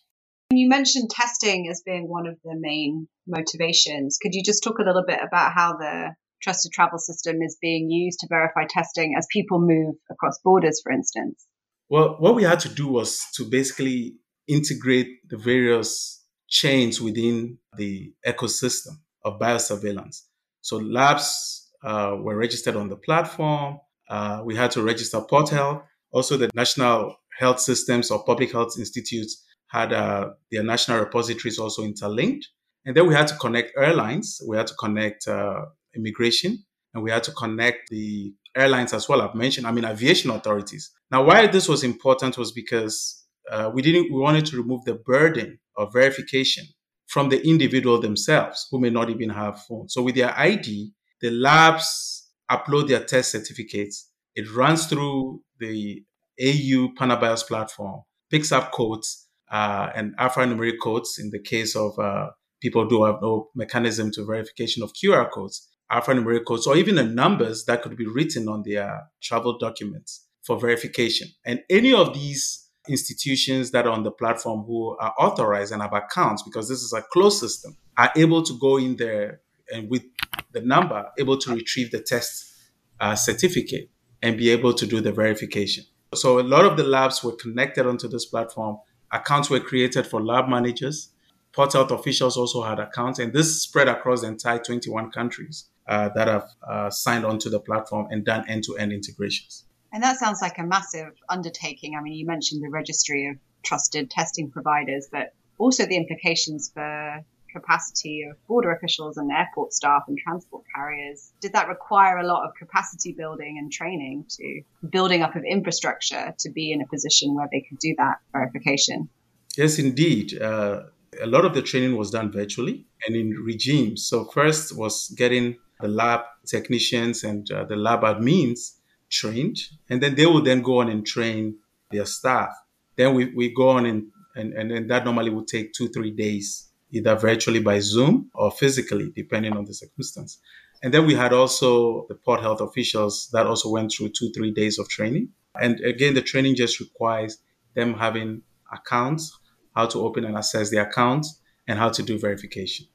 You 0.57 0.69
mentioned 0.69 1.09
testing 1.09 1.67
as 1.69 1.83
being 1.85 2.07
one 2.07 2.27
of 2.27 2.37
the 2.43 2.55
main 2.57 3.07
motivations. 3.27 4.17
Could 4.21 4.33
you 4.33 4.43
just 4.43 4.63
talk 4.63 4.79
a 4.79 4.83
little 4.83 5.03
bit 5.05 5.19
about 5.25 5.53
how 5.53 5.77
the 5.77 6.15
trusted 6.41 6.71
travel 6.71 6.99
system 6.99 7.41
is 7.41 7.57
being 7.61 7.89
used 7.89 8.19
to 8.19 8.27
verify 8.29 8.65
testing 8.69 9.15
as 9.17 9.25
people 9.31 9.59
move 9.59 9.95
across 10.11 10.39
borders, 10.43 10.81
for 10.83 10.91
instance? 10.91 11.45
Well, 11.89 12.17
what 12.19 12.35
we 12.35 12.43
had 12.43 12.59
to 12.61 12.69
do 12.69 12.87
was 12.87 13.21
to 13.35 13.45
basically 13.45 14.15
integrate 14.47 15.07
the 15.29 15.37
various 15.37 16.23
chains 16.47 17.01
within 17.01 17.57
the 17.77 18.13
ecosystem 18.25 18.97
of 19.23 19.39
biosurveillance. 19.39 20.21
So 20.61 20.77
labs 20.77 21.71
uh, 21.83 22.15
were 22.19 22.37
registered 22.37 22.75
on 22.75 22.89
the 22.89 22.95
platform. 22.95 23.79
Uh, 24.09 24.41
we 24.45 24.55
had 24.55 24.71
to 24.71 24.83
register 24.83 25.21
Port 25.21 25.49
Health. 25.49 25.83
Also, 26.11 26.37
the 26.37 26.49
national 26.53 27.15
health 27.39 27.59
systems 27.59 28.11
or 28.11 28.23
public 28.23 28.51
health 28.51 28.77
institutes 28.77 29.43
had 29.73 29.91
uh, 29.91 30.29
their 30.51 30.63
national 30.63 30.99
repositories 30.99 31.57
also 31.57 31.83
interlinked. 31.83 32.47
And 32.85 32.95
then 32.95 33.07
we 33.07 33.15
had 33.15 33.27
to 33.29 33.35
connect 33.37 33.71
airlines, 33.75 34.39
we 34.47 34.55
had 34.55 34.67
to 34.67 34.75
connect 34.75 35.27
uh, 35.27 35.65
immigration, 35.95 36.63
and 36.93 37.03
we 37.03 37.09
had 37.09 37.23
to 37.23 37.31
connect 37.31 37.89
the 37.89 38.33
airlines 38.55 38.93
as 38.93 39.09
well. 39.09 39.21
I've 39.21 39.35
mentioned, 39.35 39.65
I 39.65 39.71
mean, 39.71 39.85
aviation 39.85 40.29
authorities. 40.29 40.91
Now, 41.09 41.23
why 41.23 41.47
this 41.47 41.67
was 41.67 41.83
important 41.83 42.37
was 42.37 42.51
because 42.51 43.25
uh, 43.49 43.71
we 43.73 43.81
didn't, 43.81 44.13
we 44.13 44.19
wanted 44.19 44.45
to 44.47 44.57
remove 44.57 44.85
the 44.85 44.95
burden 44.95 45.59
of 45.75 45.91
verification 45.91 46.65
from 47.07 47.29
the 47.29 47.45
individual 47.47 47.99
themselves 47.99 48.67
who 48.69 48.79
may 48.79 48.89
not 48.89 49.09
even 49.09 49.29
have 49.29 49.61
phones. 49.63 49.93
So 49.93 50.03
with 50.03 50.15
their 50.15 50.37
ID, 50.37 50.91
the 51.21 51.31
labs 51.31 52.29
upload 52.51 52.89
their 52.89 53.03
test 53.03 53.31
certificates. 53.31 54.09
It 54.35 54.53
runs 54.53 54.85
through 54.85 55.41
the 55.59 56.03
AU 56.39 56.89
PanaBios 56.99 57.47
platform, 57.47 58.01
picks 58.29 58.51
up 58.51 58.71
codes 58.71 59.23
uh, 59.51 59.89
and 59.95 60.15
alphanumeric 60.17 60.79
codes 60.81 61.19
in 61.19 61.29
the 61.29 61.39
case 61.39 61.75
of 61.75 61.97
uh, 61.99 62.29
people 62.61 62.87
who 62.87 63.05
have 63.05 63.21
no 63.21 63.49
mechanism 63.55 64.11
to 64.11 64.25
verification 64.25 64.83
of 64.83 64.93
QR 64.93 65.29
codes, 65.29 65.69
alphanumeric 65.91 66.45
codes, 66.45 66.65
or 66.65 66.75
even 66.77 66.95
the 66.95 67.03
numbers 67.03 67.65
that 67.65 67.81
could 67.81 67.95
be 67.95 68.07
written 68.07 68.47
on 68.47 68.63
their 68.65 69.03
travel 69.21 69.57
documents 69.57 70.27
for 70.43 70.59
verification. 70.59 71.27
And 71.45 71.61
any 71.69 71.93
of 71.93 72.13
these 72.13 72.69
institutions 72.89 73.71
that 73.71 73.87
are 73.87 73.91
on 73.91 74.03
the 74.03 74.11
platform 74.11 74.63
who 74.65 74.97
are 74.99 75.13
authorized 75.19 75.71
and 75.71 75.81
have 75.81 75.93
accounts, 75.93 76.43
because 76.43 76.67
this 76.67 76.81
is 76.81 76.93
a 76.93 77.01
closed 77.01 77.39
system, 77.39 77.77
are 77.97 78.11
able 78.15 78.43
to 78.43 78.57
go 78.59 78.77
in 78.77 78.97
there 78.97 79.41
and 79.71 79.89
with 79.89 80.03
the 80.51 80.61
number, 80.61 81.05
able 81.17 81.37
to 81.37 81.53
retrieve 81.55 81.91
the 81.91 82.01
test 82.01 82.53
uh, 82.99 83.15
certificate 83.15 83.89
and 84.21 84.37
be 84.37 84.49
able 84.49 84.73
to 84.73 84.85
do 84.85 85.01
the 85.01 85.11
verification. 85.11 85.83
So 86.15 86.39
a 86.39 86.41
lot 86.41 86.65
of 86.65 86.77
the 86.77 86.83
labs 86.83 87.23
were 87.23 87.35
connected 87.35 87.85
onto 87.85 88.07
this 88.07 88.25
platform. 88.25 88.77
Accounts 89.13 89.49
were 89.49 89.59
created 89.59 90.07
for 90.07 90.21
lab 90.21 90.49
managers. 90.49 91.11
Port 91.53 91.73
health 91.73 91.91
officials 91.91 92.35
also 92.35 92.63
had 92.63 92.79
accounts, 92.79 93.19
and 93.19 93.31
this 93.31 93.61
spread 93.61 93.87
across 93.87 94.21
the 94.21 94.27
entire 94.27 94.57
21 94.57 95.11
countries 95.11 95.69
uh, 95.87 96.09
that 96.15 96.27
have 96.27 96.49
uh, 96.67 96.89
signed 96.89 97.23
onto 97.23 97.49
the 97.49 97.59
platform 97.59 98.07
and 98.09 98.25
done 98.25 98.43
end-to-end 98.49 98.91
integrations. 98.91 99.65
And 99.91 100.01
that 100.01 100.17
sounds 100.17 100.41
like 100.41 100.57
a 100.57 100.63
massive 100.63 101.13
undertaking. 101.29 101.95
I 101.95 102.01
mean, 102.01 102.13
you 102.13 102.25
mentioned 102.25 102.63
the 102.63 102.69
registry 102.69 103.27
of 103.27 103.37
trusted 103.61 104.09
testing 104.09 104.49
providers, 104.49 105.07
but 105.11 105.33
also 105.59 105.85
the 105.85 105.95
implications 105.95 106.71
for 106.73 107.23
capacity 107.53 108.23
of 108.29 108.35
border 108.47 108.71
officials 108.71 109.17
and 109.17 109.31
airport 109.31 109.73
staff 109.73 110.03
and 110.07 110.17
transport 110.17 110.63
carriers? 110.75 111.31
Did 111.39 111.53
that 111.53 111.67
require 111.69 112.17
a 112.17 112.27
lot 112.27 112.45
of 112.45 112.55
capacity 112.55 113.13
building 113.13 113.57
and 113.59 113.71
training 113.71 114.25
to 114.29 114.61
building 114.89 115.21
up 115.21 115.35
of 115.35 115.43
infrastructure 115.43 116.33
to 116.39 116.49
be 116.51 116.71
in 116.71 116.81
a 116.81 116.87
position 116.87 117.35
where 117.35 117.47
they 117.51 117.61
could 117.61 117.79
do 117.79 117.95
that 117.97 118.17
verification? 118.31 119.09
Yes, 119.57 119.79
indeed. 119.79 120.41
Uh, 120.41 120.83
a 121.21 121.27
lot 121.27 121.45
of 121.45 121.53
the 121.53 121.61
training 121.61 121.95
was 121.95 122.09
done 122.11 122.31
virtually 122.31 122.85
and 123.05 123.15
in 123.15 123.31
regimes. 123.45 124.05
So, 124.05 124.25
first 124.25 124.75
was 124.75 125.09
getting 125.15 125.57
the 125.79 125.87
lab 125.87 126.21
technicians 126.45 127.23
and 127.23 127.49
uh, 127.51 127.65
the 127.65 127.75
lab 127.75 128.01
admins 128.01 128.77
trained, 129.09 129.57
and 129.89 130.01
then 130.01 130.15
they 130.15 130.25
would 130.25 130.45
then 130.45 130.61
go 130.61 130.79
on 130.79 130.89
and 130.89 131.05
train 131.05 131.57
their 131.91 132.05
staff. 132.05 132.49
Then 132.95 133.13
we, 133.13 133.25
we 133.35 133.53
go 133.53 133.69
on 133.69 133.85
and, 133.85 134.07
and, 134.35 134.53
and 134.53 134.71
then 134.71 134.87
that 134.87 135.05
normally 135.05 135.29
would 135.29 135.47
take 135.47 135.73
two, 135.73 135.89
three 135.89 136.11
days 136.11 136.69
either 136.93 137.15
virtually 137.15 137.59
by 137.59 137.79
Zoom 137.79 138.29
or 138.35 138.51
physically, 138.51 139.11
depending 139.15 139.57
on 139.57 139.65
the 139.65 139.73
circumstance. 139.73 140.39
And 140.83 140.93
then 140.93 141.07
we 141.07 141.15
had 141.15 141.33
also 141.33 142.05
the 142.07 142.15
port 142.15 142.41
health 142.41 142.61
officials 142.61 143.29
that 143.33 143.47
also 143.47 143.69
went 143.69 143.91
through 143.91 144.09
two, 144.09 144.31
three 144.31 144.51
days 144.51 144.77
of 144.77 144.87
training. 144.89 145.29
And 145.59 145.79
again, 145.81 146.13
the 146.13 146.21
training 146.21 146.55
just 146.55 146.79
requires 146.79 147.39
them 147.73 147.95
having 147.95 148.43
accounts, 148.71 149.37
how 149.75 149.87
to 149.87 150.01
open 150.01 150.23
and 150.25 150.37
access 150.37 150.69
the 150.69 150.81
accounts, 150.81 151.41
and 151.67 151.79
how 151.79 151.89
to 151.89 152.03
do 152.03 152.19
verification. 152.19 152.85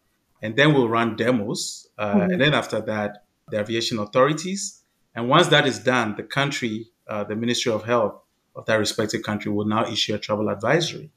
And 0.42 0.56
then 0.56 0.74
we'll 0.74 0.88
run 0.88 1.16
demos. 1.16 1.88
Uh, 1.98 2.14
mm-hmm. 2.14 2.30
And 2.32 2.40
then 2.40 2.54
after 2.54 2.80
that, 2.82 3.24
the 3.50 3.58
aviation 3.58 3.98
authorities. 3.98 4.82
And 5.14 5.28
once 5.28 5.48
that 5.48 5.66
is 5.66 5.78
done, 5.78 6.14
the 6.16 6.22
country, 6.22 6.86
uh, 7.08 7.24
the 7.24 7.34
Ministry 7.34 7.72
of 7.72 7.84
Health 7.84 8.20
of 8.54 8.66
that 8.66 8.76
respective 8.76 9.22
country 9.22 9.50
will 9.50 9.64
now 9.66 9.90
issue 9.90 10.14
a 10.14 10.18
travel 10.18 10.50
advisory 10.50 11.10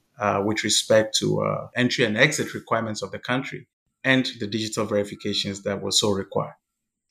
with 0.44 0.64
respect 0.64 1.16
to 1.18 1.42
uh, 1.42 1.68
entry 1.76 2.04
and 2.04 2.16
exit 2.16 2.54
requirements 2.54 3.02
of 3.02 3.10
the 3.10 3.18
country 3.18 3.66
and 4.04 4.26
the 4.40 4.46
digital 4.46 4.84
verifications 4.84 5.62
that 5.62 5.80
were 5.82 5.92
so 5.92 6.10
required. 6.10 6.54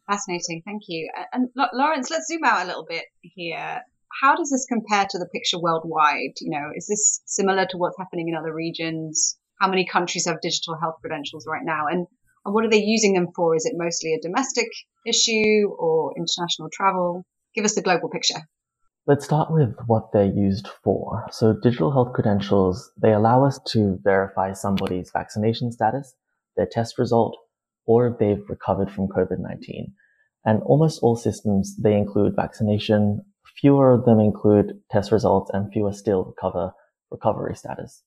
Fascinating, 0.09 0.61
thank 0.65 0.83
you. 0.87 1.09
And 1.31 1.49
Lawrence, 1.73 2.09
let's 2.09 2.27
zoom 2.27 2.43
out 2.43 2.63
a 2.63 2.67
little 2.67 2.85
bit 2.87 3.05
here. 3.21 3.81
How 4.21 4.35
does 4.35 4.49
this 4.49 4.65
compare 4.67 5.05
to 5.09 5.19
the 5.19 5.29
picture 5.33 5.59
worldwide? 5.59 6.35
You 6.41 6.51
know, 6.51 6.71
is 6.75 6.87
this 6.87 7.21
similar 7.25 7.65
to 7.69 7.77
what's 7.77 7.97
happening 7.97 8.27
in 8.27 8.35
other 8.35 8.53
regions? 8.53 9.37
How 9.61 9.69
many 9.69 9.85
countries 9.85 10.25
have 10.27 10.41
digital 10.41 10.77
health 10.81 10.95
credentials 11.01 11.45
right 11.47 11.63
now? 11.63 11.87
And, 11.89 12.07
and 12.43 12.53
what 12.53 12.65
are 12.65 12.69
they 12.69 12.83
using 12.83 13.13
them 13.13 13.27
for? 13.35 13.55
Is 13.55 13.65
it 13.65 13.73
mostly 13.77 14.13
a 14.13 14.21
domestic 14.21 14.67
issue 15.07 15.69
or 15.77 16.13
international 16.17 16.69
travel? 16.73 17.23
Give 17.55 17.63
us 17.63 17.75
the 17.75 17.81
global 17.81 18.09
picture. 18.09 18.41
Let's 19.07 19.25
start 19.25 19.51
with 19.51 19.73
what 19.87 20.11
they're 20.13 20.25
used 20.25 20.67
for. 20.83 21.25
So 21.31 21.53
digital 21.53 21.91
health 21.91 22.13
credentials, 22.13 22.91
they 23.01 23.13
allow 23.13 23.43
us 23.43 23.59
to 23.69 23.97
verify 24.03 24.53
somebody's 24.53 25.09
vaccination 25.11 25.71
status, 25.71 26.13
their 26.55 26.67
test 26.67 26.99
result, 26.99 27.35
or 27.87 28.05
if 28.05 28.19
they've 28.19 28.47
recovered 28.47 28.91
from 28.91 29.07
COVID-19. 29.07 29.93
And 30.45 30.61
almost 30.61 31.01
all 31.01 31.15
systems, 31.15 31.75
they 31.77 31.95
include 31.95 32.35
vaccination. 32.35 33.25
Fewer 33.59 33.91
of 33.91 34.05
them 34.05 34.19
include 34.19 34.79
test 34.91 35.11
results 35.11 35.49
and 35.51 35.73
fewer 35.73 35.93
still 35.93 36.23
recover 36.23 36.71
recovery 37.09 37.55
status. 37.55 38.03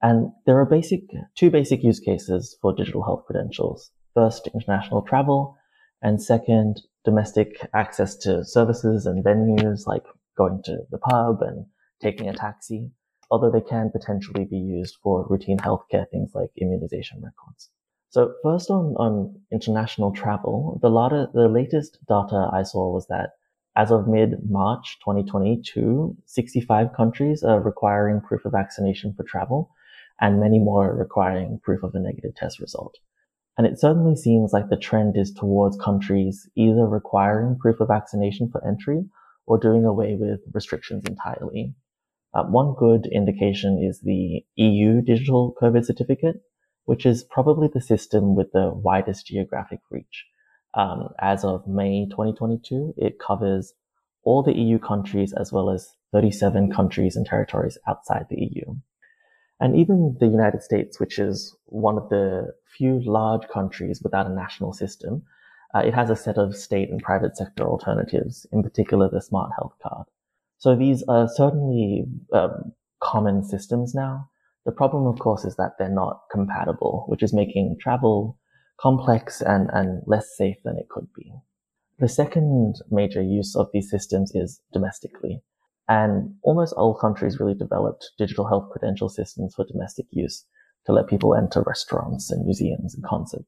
And 0.00 0.30
there 0.46 0.60
are 0.60 0.64
basic, 0.64 1.00
two 1.36 1.50
basic 1.50 1.82
use 1.82 1.98
cases 1.98 2.56
for 2.62 2.72
digital 2.72 3.02
health 3.02 3.24
credentials. 3.26 3.90
First, 4.14 4.48
international 4.54 5.02
travel, 5.02 5.56
and 6.02 6.22
second, 6.22 6.82
domestic 7.04 7.68
access 7.74 8.14
to 8.16 8.44
services 8.44 9.06
and 9.06 9.24
venues 9.24 9.86
like 9.86 10.04
going 10.36 10.62
to 10.64 10.78
the 10.90 10.98
pub 10.98 11.42
and 11.42 11.66
taking 12.00 12.28
a 12.28 12.32
taxi, 12.32 12.90
although 13.30 13.50
they 13.50 13.60
can 13.60 13.90
potentially 13.90 14.44
be 14.44 14.58
used 14.58 14.96
for 15.02 15.26
routine 15.28 15.58
healthcare 15.58 16.08
things 16.10 16.32
like 16.34 16.50
immunization 16.56 17.22
records. 17.22 17.70
So 18.10 18.34
first 18.42 18.70
on, 18.70 18.94
on 18.96 19.40
international 19.52 20.12
travel, 20.12 20.78
the, 20.80 20.88
latter, 20.90 21.28
the 21.34 21.48
latest 21.48 21.98
data 22.08 22.48
I 22.52 22.62
saw 22.62 22.92
was 22.92 23.06
that 23.08 23.30
As 23.76 23.90
of 23.90 24.08
mid 24.08 24.48
March 24.48 24.98
2022, 25.04 26.16
65 26.24 26.94
countries 26.96 27.42
are 27.42 27.60
requiring 27.60 28.22
proof 28.22 28.46
of 28.46 28.52
vaccination 28.52 29.12
for 29.14 29.22
travel, 29.22 29.70
and 30.18 30.40
many 30.40 30.58
more 30.58 30.88
are 30.90 30.96
requiring 30.96 31.60
proof 31.62 31.82
of 31.82 31.94
a 31.94 32.00
negative 32.00 32.34
test 32.34 32.58
result. 32.58 32.94
And 33.58 33.66
it 33.66 33.78
certainly 33.78 34.16
seems 34.16 34.52
like 34.54 34.70
the 34.70 34.78
trend 34.78 35.16
is 35.16 35.30
towards 35.30 35.76
countries 35.78 36.48
either 36.56 36.86
requiring 36.86 37.58
proof 37.58 37.80
of 37.80 37.88
vaccination 37.88 38.50
for 38.50 38.66
entry 38.66 39.04
or 39.46 39.58
doing 39.58 39.84
away 39.84 40.16
with 40.18 40.40
restrictions 40.52 41.04
entirely. 41.06 41.74
Uh, 42.34 42.44
one 42.44 42.74
good 42.78 43.06
indication 43.12 43.82
is 43.82 44.00
the 44.00 44.44
EU 44.56 45.00
digital 45.00 45.54
COVID 45.60 45.84
certificate, 45.84 46.42
which 46.84 47.06
is 47.06 47.24
probably 47.24 47.68
the 47.72 47.80
system 47.80 48.34
with 48.34 48.52
the 48.52 48.70
widest 48.74 49.26
geographic 49.26 49.80
reach. 49.90 50.26
Um, 50.74 51.08
as 51.20 51.44
of 51.44 51.66
May 51.66 52.06
2022, 52.10 52.94
it 52.96 53.18
covers 53.18 53.72
all 54.24 54.42
the 54.42 54.52
EU 54.52 54.78
countries 54.78 55.32
as 55.32 55.52
well 55.52 55.70
as 55.70 55.88
37 56.12 56.70
countries 56.72 57.16
and 57.16 57.24
territories 57.24 57.78
outside 57.88 58.26
the 58.28 58.40
EU. 58.40 58.74
And 59.60 59.76
even 59.76 60.16
the 60.20 60.26
United 60.26 60.62
States, 60.62 61.00
which 61.00 61.18
is 61.18 61.56
one 61.66 61.96
of 61.96 62.10
the 62.10 62.52
few 62.76 63.00
large 63.04 63.48
countries 63.48 64.02
without 64.02 64.26
a 64.26 64.34
national 64.34 64.74
system, 64.74 65.22
uh, 65.74 65.80
it 65.80 65.94
has 65.94 66.10
a 66.10 66.16
set 66.16 66.38
of 66.38 66.56
state 66.56 66.90
and 66.90 67.02
private 67.02 67.36
sector 67.36 67.64
alternatives, 67.68 68.46
in 68.52 68.62
particular 68.62 69.08
the 69.08 69.20
smart 69.20 69.50
health 69.56 69.74
card. 69.82 70.06
So 70.58 70.74
these 70.74 71.02
are 71.08 71.28
certainly 71.28 72.04
um, 72.32 72.72
common 73.02 73.44
systems 73.44 73.94
now. 73.94 74.28
The 74.64 74.72
problem, 74.72 75.06
of 75.06 75.18
course, 75.18 75.44
is 75.44 75.56
that 75.56 75.72
they're 75.78 75.88
not 75.88 76.22
compatible, 76.32 77.04
which 77.08 77.22
is 77.22 77.32
making 77.32 77.76
travel 77.80 78.38
complex 78.80 79.40
and, 79.40 79.70
and 79.72 80.02
less 80.06 80.36
safe 80.36 80.56
than 80.64 80.76
it 80.76 80.88
could 80.88 81.08
be. 81.14 81.32
The 81.98 82.08
second 82.08 82.76
major 82.90 83.22
use 83.22 83.56
of 83.56 83.68
these 83.72 83.90
systems 83.90 84.32
is 84.34 84.60
domestically. 84.72 85.42
And 85.88 86.34
almost 86.42 86.74
all 86.74 86.94
countries 86.94 87.38
really 87.38 87.54
developed 87.54 88.10
digital 88.18 88.46
health 88.46 88.68
credential 88.70 89.08
systems 89.08 89.54
for 89.54 89.64
domestic 89.64 90.06
use 90.10 90.44
to 90.86 90.92
let 90.92 91.06
people 91.06 91.34
enter 91.34 91.62
restaurants 91.62 92.30
and 92.30 92.44
museums 92.44 92.94
and 92.94 93.04
concerts. 93.04 93.46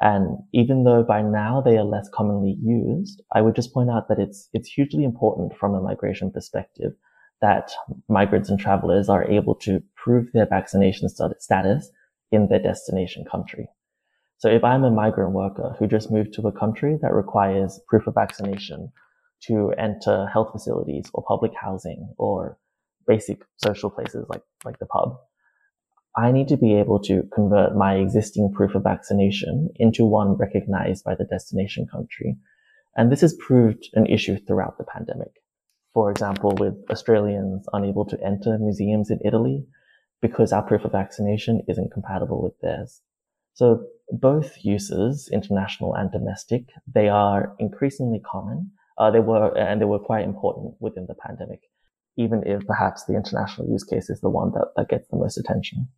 And 0.00 0.38
even 0.52 0.84
though 0.84 1.02
by 1.02 1.22
now 1.22 1.60
they 1.60 1.76
are 1.76 1.84
less 1.84 2.08
commonly 2.14 2.56
used, 2.62 3.20
I 3.32 3.40
would 3.40 3.56
just 3.56 3.74
point 3.74 3.90
out 3.90 4.08
that 4.08 4.18
it's, 4.18 4.48
it's 4.52 4.68
hugely 4.68 5.02
important 5.04 5.56
from 5.56 5.74
a 5.74 5.80
migration 5.80 6.30
perspective 6.30 6.92
that 7.40 7.72
migrants 8.08 8.48
and 8.48 8.58
travelers 8.58 9.08
are 9.08 9.24
able 9.24 9.54
to 9.56 9.82
prove 9.96 10.26
their 10.32 10.46
vaccination 10.46 11.08
status 11.08 11.90
in 12.30 12.48
their 12.48 12.58
destination 12.60 13.24
country. 13.30 13.68
So 14.38 14.48
if 14.48 14.62
I'm 14.62 14.84
a 14.84 14.90
migrant 14.90 15.32
worker 15.32 15.74
who 15.78 15.88
just 15.88 16.12
moved 16.12 16.32
to 16.34 16.46
a 16.46 16.52
country 16.52 16.96
that 17.02 17.12
requires 17.12 17.80
proof 17.88 18.06
of 18.06 18.14
vaccination 18.14 18.92
to 19.42 19.72
enter 19.78 20.26
health 20.26 20.50
facilities 20.52 21.10
or 21.12 21.24
public 21.26 21.52
housing 21.60 22.12
or 22.18 22.56
basic 23.06 23.42
social 23.56 23.90
places 23.90 24.26
like, 24.28 24.42
like 24.64 24.78
the 24.78 24.86
pub, 24.86 25.18
I 26.16 26.32
need 26.32 26.48
to 26.48 26.56
be 26.56 26.74
able 26.74 27.00
to 27.00 27.22
convert 27.32 27.76
my 27.76 27.94
existing 27.96 28.52
proof 28.52 28.74
of 28.74 28.82
vaccination 28.82 29.68
into 29.76 30.04
one 30.04 30.34
recognized 30.34 31.04
by 31.04 31.14
the 31.14 31.24
destination 31.24 31.86
country. 31.86 32.36
And 32.96 33.12
this 33.12 33.20
has 33.20 33.34
proved 33.34 33.88
an 33.94 34.06
issue 34.06 34.38
throughout 34.38 34.78
the 34.78 34.84
pandemic. 34.84 35.32
For 35.94 36.10
example, 36.10 36.54
with 36.58 36.74
Australians 36.90 37.66
unable 37.72 38.04
to 38.06 38.18
enter 38.24 38.58
museums 38.58 39.10
in 39.10 39.20
Italy 39.24 39.64
because 40.20 40.52
our 40.52 40.62
proof 40.62 40.84
of 40.84 40.92
vaccination 40.92 41.62
isn't 41.68 41.92
compatible 41.92 42.42
with 42.42 42.58
theirs. 42.60 43.00
So 43.54 43.84
both 44.10 44.64
uses, 44.64 45.28
international 45.32 45.94
and 45.94 46.10
domestic, 46.10 46.64
they 46.92 47.08
are 47.08 47.54
increasingly 47.58 48.20
common. 48.20 48.72
Uh, 48.96 49.10
they 49.10 49.20
were, 49.20 49.56
and 49.56 49.80
they 49.80 49.84
were 49.84 49.98
quite 49.98 50.24
important 50.24 50.74
within 50.80 51.06
the 51.06 51.14
pandemic, 51.14 51.60
even 52.18 52.42
if 52.44 52.66
perhaps 52.66 53.04
the 53.04 53.14
international 53.14 53.68
use 53.70 53.84
case 53.84 54.10
is 54.10 54.20
the 54.20 54.28
one 54.28 54.50
that, 54.52 54.68
that 54.76 54.88
gets 54.88 55.06
the 55.08 55.16
most 55.16 55.38
attention. 55.38 55.88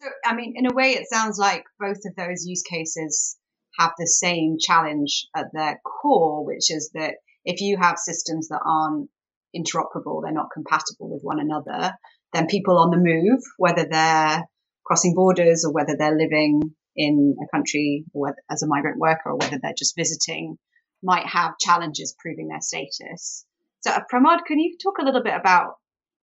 So, 0.00 0.08
I 0.24 0.34
mean, 0.34 0.54
in 0.56 0.66
a 0.66 0.74
way, 0.74 0.92
it 0.92 1.08
sounds 1.12 1.38
like 1.38 1.64
both 1.78 1.98
of 2.06 2.14
those 2.16 2.46
use 2.46 2.62
cases 2.62 3.36
have 3.78 3.90
the 3.98 4.06
same 4.06 4.56
challenge 4.58 5.26
at 5.36 5.46
their 5.52 5.80
core, 5.84 6.46
which 6.46 6.70
is 6.70 6.90
that 6.94 7.16
if 7.44 7.60
you 7.60 7.76
have 7.78 7.98
systems 7.98 8.48
that 8.48 8.60
aren't 8.64 9.10
interoperable, 9.54 10.22
they're 10.22 10.32
not 10.32 10.54
compatible 10.54 11.10
with 11.10 11.22
one 11.22 11.40
another, 11.40 11.92
then 12.32 12.46
people 12.46 12.78
on 12.78 12.90
the 12.90 12.96
move, 12.96 13.40
whether 13.58 13.84
they're 13.90 14.44
crossing 14.84 15.14
borders 15.14 15.64
or 15.66 15.72
whether 15.72 15.96
they're 15.98 16.16
living 16.16 16.62
in 16.96 17.36
a 17.42 17.56
country 17.56 18.04
as 18.50 18.62
a 18.62 18.66
migrant 18.66 18.98
worker 18.98 19.30
or 19.30 19.36
whether 19.36 19.58
they're 19.60 19.74
just 19.76 19.96
visiting 19.96 20.56
might 21.02 21.26
have 21.26 21.58
challenges 21.58 22.14
proving 22.18 22.48
their 22.48 22.60
status. 22.60 23.44
So, 23.80 23.90
uh, 23.90 24.00
Pramod, 24.12 24.44
can 24.46 24.58
you 24.58 24.76
talk 24.82 24.98
a 24.98 25.04
little 25.04 25.22
bit 25.22 25.34
about 25.34 25.74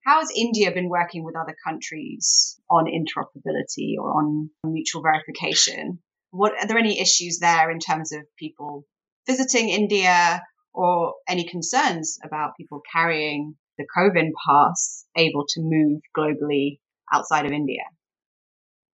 how 0.05 0.19
has 0.19 0.29
India 0.35 0.71
been 0.71 0.89
working 0.89 1.23
with 1.23 1.35
other 1.35 1.55
countries 1.65 2.59
on 2.69 2.85
interoperability 2.85 3.95
or 3.99 4.17
on 4.17 4.49
mutual 4.63 5.01
verification? 5.01 5.99
What 6.31 6.53
are 6.61 6.67
there 6.67 6.77
any 6.77 6.99
issues 6.99 7.39
there 7.39 7.71
in 7.71 7.79
terms 7.79 8.11
of 8.13 8.21
people 8.37 8.85
visiting 9.27 9.69
India 9.69 10.41
or 10.73 11.15
any 11.27 11.45
concerns 11.45 12.19
about 12.23 12.55
people 12.57 12.81
carrying 12.93 13.55
the 13.77 13.85
COVID 13.97 14.31
pass 14.47 15.05
able 15.15 15.45
to 15.49 15.61
move 15.61 16.01
globally 16.15 16.79
outside 17.11 17.45
of 17.45 17.51
India? 17.51 17.83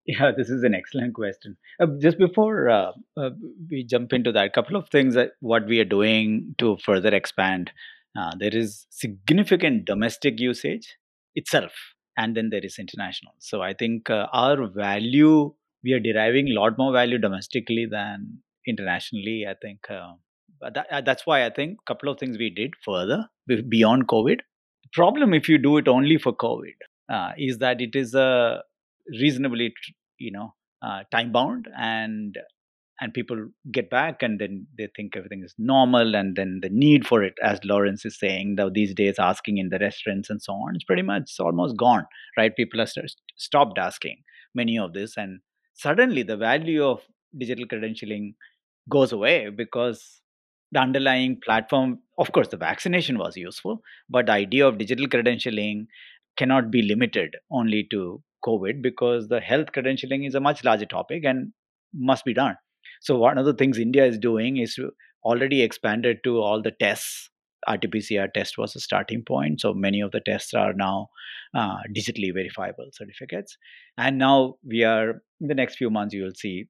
Yeah, 0.07 0.33
this 0.37 0.51
is 0.51 0.64
an 0.64 0.75
excellent 0.75 1.14
question. 1.14 1.57
Uh, 1.81 1.87
just 2.01 2.18
before 2.18 2.68
uh, 2.68 2.92
uh, 3.16 3.31
we 3.70 3.85
jump 3.85 4.12
into 4.12 4.33
that, 4.33 4.46
a 4.46 4.51
couple 4.51 4.77
of 4.77 4.88
things 4.88 5.14
that 5.14 5.33
what 5.40 5.66
we 5.66 5.79
are 5.79 5.85
doing 5.85 6.55
to 6.59 6.77
further 6.85 7.14
expand. 7.14 7.70
Uh, 8.18 8.33
there 8.38 8.55
is 8.55 8.87
significant 8.90 9.85
domestic 9.85 10.38
usage 10.38 10.96
itself, 11.35 11.72
and 12.16 12.37
then 12.37 12.51
there 12.51 12.64
is 12.64 12.79
international. 12.79 13.33
So 13.38 13.62
I 13.62 13.72
think 13.72 14.11
uh, 14.11 14.27
our 14.33 14.66
value 14.66 15.55
we 15.85 15.92
are 15.94 16.01
deriving 16.01 16.48
a 16.48 16.53
lot 16.53 16.79
more 16.79 16.92
value 16.92 17.18
domestically 17.18 17.87
than 17.90 18.38
internationally. 18.66 19.46
I 19.48 19.55
think 19.61 19.81
uh, 19.90 20.12
that, 20.61 21.05
that's 21.05 21.27
why 21.27 21.44
I 21.44 21.51
think 21.51 21.79
a 21.81 21.92
couple 21.92 22.09
of 22.09 22.20
things 22.20 22.38
we 22.38 22.51
did 22.51 22.75
further 22.85 23.29
beyond 23.68 24.07
COVID. 24.07 24.37
The 24.37 24.88
problem 24.92 25.35
if 25.35 25.48
you 25.48 25.59
do 25.59 25.77
it 25.79 25.88
only 25.88 26.18
for 26.18 26.33
COVID 26.33 26.75
is 27.37 27.59
that 27.59 27.81
it 27.81 27.96
is 27.96 28.14
a 28.14 28.62
reasonably 29.20 29.75
you 30.18 30.31
know 30.31 30.55
uh, 30.83 31.03
time 31.11 31.33
bound 31.33 31.68
and 31.77 32.38
and 33.02 33.12
people 33.12 33.48
get 33.72 33.90
back 33.90 34.22
and 34.22 34.38
then 34.40 34.66
they 34.78 34.88
think 34.96 35.16
everything 35.16 35.42
is 35.44 35.54
normal 35.58 36.14
and 36.14 36.36
then 36.36 36.60
the 36.62 36.68
need 36.70 37.06
for 37.06 37.22
it 37.22 37.34
as 37.42 37.58
lawrence 37.64 38.04
is 38.04 38.18
saying 38.18 38.54
though 38.56 38.70
these 38.70 38.94
days 38.94 39.16
asking 39.18 39.58
in 39.58 39.70
the 39.70 39.78
restaurants 39.80 40.30
and 40.30 40.40
so 40.40 40.52
on 40.52 40.76
it's 40.76 40.84
pretty 40.84 41.02
much 41.02 41.32
almost 41.40 41.76
gone 41.76 42.06
right 42.36 42.54
people 42.54 42.78
have 42.78 42.88
st- 42.88 43.20
stopped 43.36 43.78
asking 43.78 44.22
many 44.54 44.78
of 44.78 44.92
this 44.92 45.16
and 45.16 45.40
suddenly 45.74 46.22
the 46.22 46.36
value 46.36 46.84
of 46.84 47.00
digital 47.36 47.66
credentialing 47.66 48.34
goes 48.88 49.12
away 49.12 49.48
because 49.48 50.20
the 50.70 50.80
underlying 50.80 51.38
platform 51.44 51.98
of 52.18 52.32
course 52.32 52.48
the 52.48 52.62
vaccination 52.68 53.18
was 53.18 53.36
useful 53.36 53.80
but 54.08 54.26
the 54.26 54.32
idea 54.32 54.66
of 54.66 54.78
digital 54.78 55.06
credentialing 55.06 55.86
cannot 56.36 56.70
be 56.70 56.82
limited 56.82 57.36
only 57.50 57.86
to 57.90 58.22
COVID 58.46 58.82
because 58.82 59.28
the 59.28 59.40
health 59.40 59.68
credentialing 59.74 60.26
is 60.26 60.34
a 60.34 60.40
much 60.40 60.64
larger 60.64 60.86
topic 60.86 61.24
and 61.24 61.52
must 61.94 62.24
be 62.24 62.34
done. 62.34 62.56
So 63.02 63.18
one 63.18 63.36
of 63.36 63.44
the 63.44 63.54
things 63.54 63.78
India 63.78 64.06
is 64.06 64.16
doing 64.16 64.58
is 64.58 64.78
already 65.24 65.62
expanded 65.62 66.18
to 66.24 66.38
all 66.38 66.62
the 66.62 66.70
tests. 66.70 67.28
RT-PCR 67.68 68.32
test 68.32 68.58
was 68.58 68.74
a 68.74 68.80
starting 68.80 69.22
point. 69.24 69.60
So 69.60 69.72
many 69.72 70.00
of 70.00 70.10
the 70.10 70.20
tests 70.20 70.54
are 70.54 70.72
now 70.72 71.08
uh, 71.54 71.78
digitally 71.94 72.32
verifiable 72.32 72.88
certificates. 72.92 73.56
And 73.96 74.18
now 74.18 74.56
we 74.66 74.82
are 74.84 75.22
in 75.40 75.48
the 75.48 75.54
next 75.54 75.76
few 75.76 75.90
months 75.90 76.14
you 76.14 76.24
will 76.24 76.34
see 76.34 76.66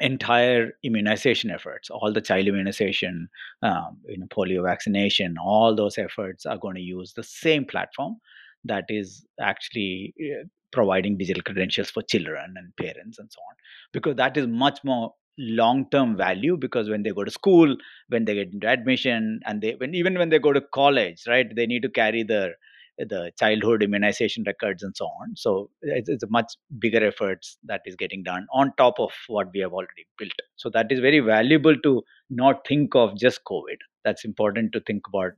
entire 0.00 0.72
immunization 0.84 1.50
efforts, 1.50 1.90
all 1.90 2.12
the 2.12 2.20
child 2.20 2.46
immunization, 2.46 3.28
um, 3.62 3.98
you 4.08 4.18
know, 4.18 4.26
polio 4.26 4.64
vaccination, 4.64 5.36
all 5.42 5.74
those 5.74 5.96
efforts 5.96 6.44
are 6.44 6.58
going 6.58 6.74
to 6.74 6.82
use 6.82 7.14
the 7.14 7.22
same 7.22 7.64
platform 7.64 8.16
that 8.64 8.84
is 8.88 9.24
actually 9.40 10.14
uh, 10.20 10.44
providing 10.72 11.16
digital 11.16 11.42
credentials 11.42 11.90
for 11.90 12.02
children 12.02 12.54
and 12.56 12.76
parents 12.76 13.18
and 13.18 13.30
so 13.32 13.38
on 13.48 13.56
because 13.92 14.16
that 14.16 14.36
is 14.36 14.46
much 14.46 14.80
more 14.84 15.12
long 15.38 15.88
term 15.90 16.16
value 16.16 16.56
because 16.56 16.88
when 16.88 17.02
they 17.02 17.10
go 17.10 17.24
to 17.24 17.30
school 17.30 17.76
when 18.08 18.24
they 18.24 18.34
get 18.34 18.52
into 18.52 18.66
admission 18.66 19.40
and 19.44 19.60
they 19.60 19.74
when 19.74 19.94
even 19.94 20.18
when 20.18 20.30
they 20.30 20.38
go 20.38 20.52
to 20.52 20.60
college 20.72 21.22
right 21.28 21.54
they 21.56 21.66
need 21.66 21.82
to 21.82 21.90
carry 21.90 22.22
the 22.22 22.52
the 22.98 23.30
childhood 23.38 23.82
immunization 23.82 24.42
records 24.46 24.82
and 24.82 24.96
so 24.96 25.04
on 25.04 25.36
so 25.36 25.68
it's, 25.82 26.08
it's 26.08 26.22
a 26.22 26.28
much 26.30 26.54
bigger 26.78 27.04
efforts 27.06 27.58
that 27.64 27.82
is 27.84 27.94
getting 27.94 28.22
done 28.22 28.46
on 28.54 28.72
top 28.78 28.98
of 28.98 29.10
what 29.28 29.48
we 29.52 29.60
have 29.60 29.72
already 29.72 30.06
built 30.18 30.32
so 30.56 30.70
that 30.70 30.90
is 30.90 31.00
very 31.00 31.20
valuable 31.20 31.76
to 31.80 32.02
not 32.30 32.66
think 32.66 32.94
of 32.94 33.14
just 33.18 33.40
covid 33.44 33.76
that's 34.04 34.24
important 34.24 34.72
to 34.72 34.80
think 34.80 35.02
about 35.08 35.32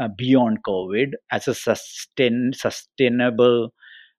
uh, 0.00 0.08
beyond 0.16 0.58
covid 0.66 1.12
as 1.32 1.48
a 1.48 1.54
sustain 1.54 2.52
sustainable 2.54 3.72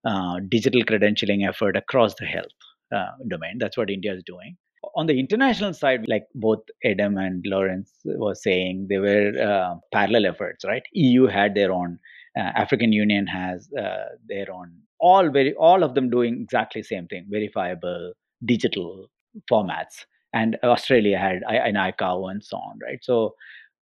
uh, 0.05 0.39
digital 0.49 0.83
credentialing 0.83 1.47
effort 1.47 1.77
across 1.77 2.15
the 2.15 2.25
health 2.25 2.47
uh, 2.95 3.11
domain. 3.27 3.57
That's 3.59 3.77
what 3.77 3.89
India 3.89 4.13
is 4.15 4.23
doing. 4.25 4.57
On 4.95 5.07
the 5.07 5.19
international 5.19 5.73
side, 5.73 6.05
like 6.07 6.27
both 6.35 6.59
Adam 6.83 7.17
and 7.17 7.43
Lawrence 7.47 7.91
were 8.03 8.35
saying, 8.35 8.87
there 8.89 9.01
were 9.01 9.31
uh, 9.41 9.75
parallel 9.91 10.25
efforts, 10.25 10.65
right? 10.65 10.83
EU 10.93 11.27
had 11.27 11.55
their 11.55 11.71
own, 11.71 11.99
uh, 12.37 12.51
African 12.55 12.91
Union 12.93 13.27
has 13.27 13.69
uh, 13.73 14.05
their 14.27 14.51
own, 14.51 14.71
all 14.99 15.29
very, 15.29 15.53
all 15.55 15.83
of 15.83 15.95
them 15.95 16.09
doing 16.09 16.41
exactly 16.41 16.83
same 16.83 17.07
thing, 17.07 17.25
verifiable 17.29 18.13
digital 18.43 19.09
formats, 19.51 20.05
and 20.33 20.57
Australia 20.63 21.17
had 21.17 21.41
an 21.47 21.75
ICAO 21.75 22.29
and 22.29 22.43
so 22.43 22.57
on, 22.57 22.79
right? 22.81 22.99
So 23.01 23.35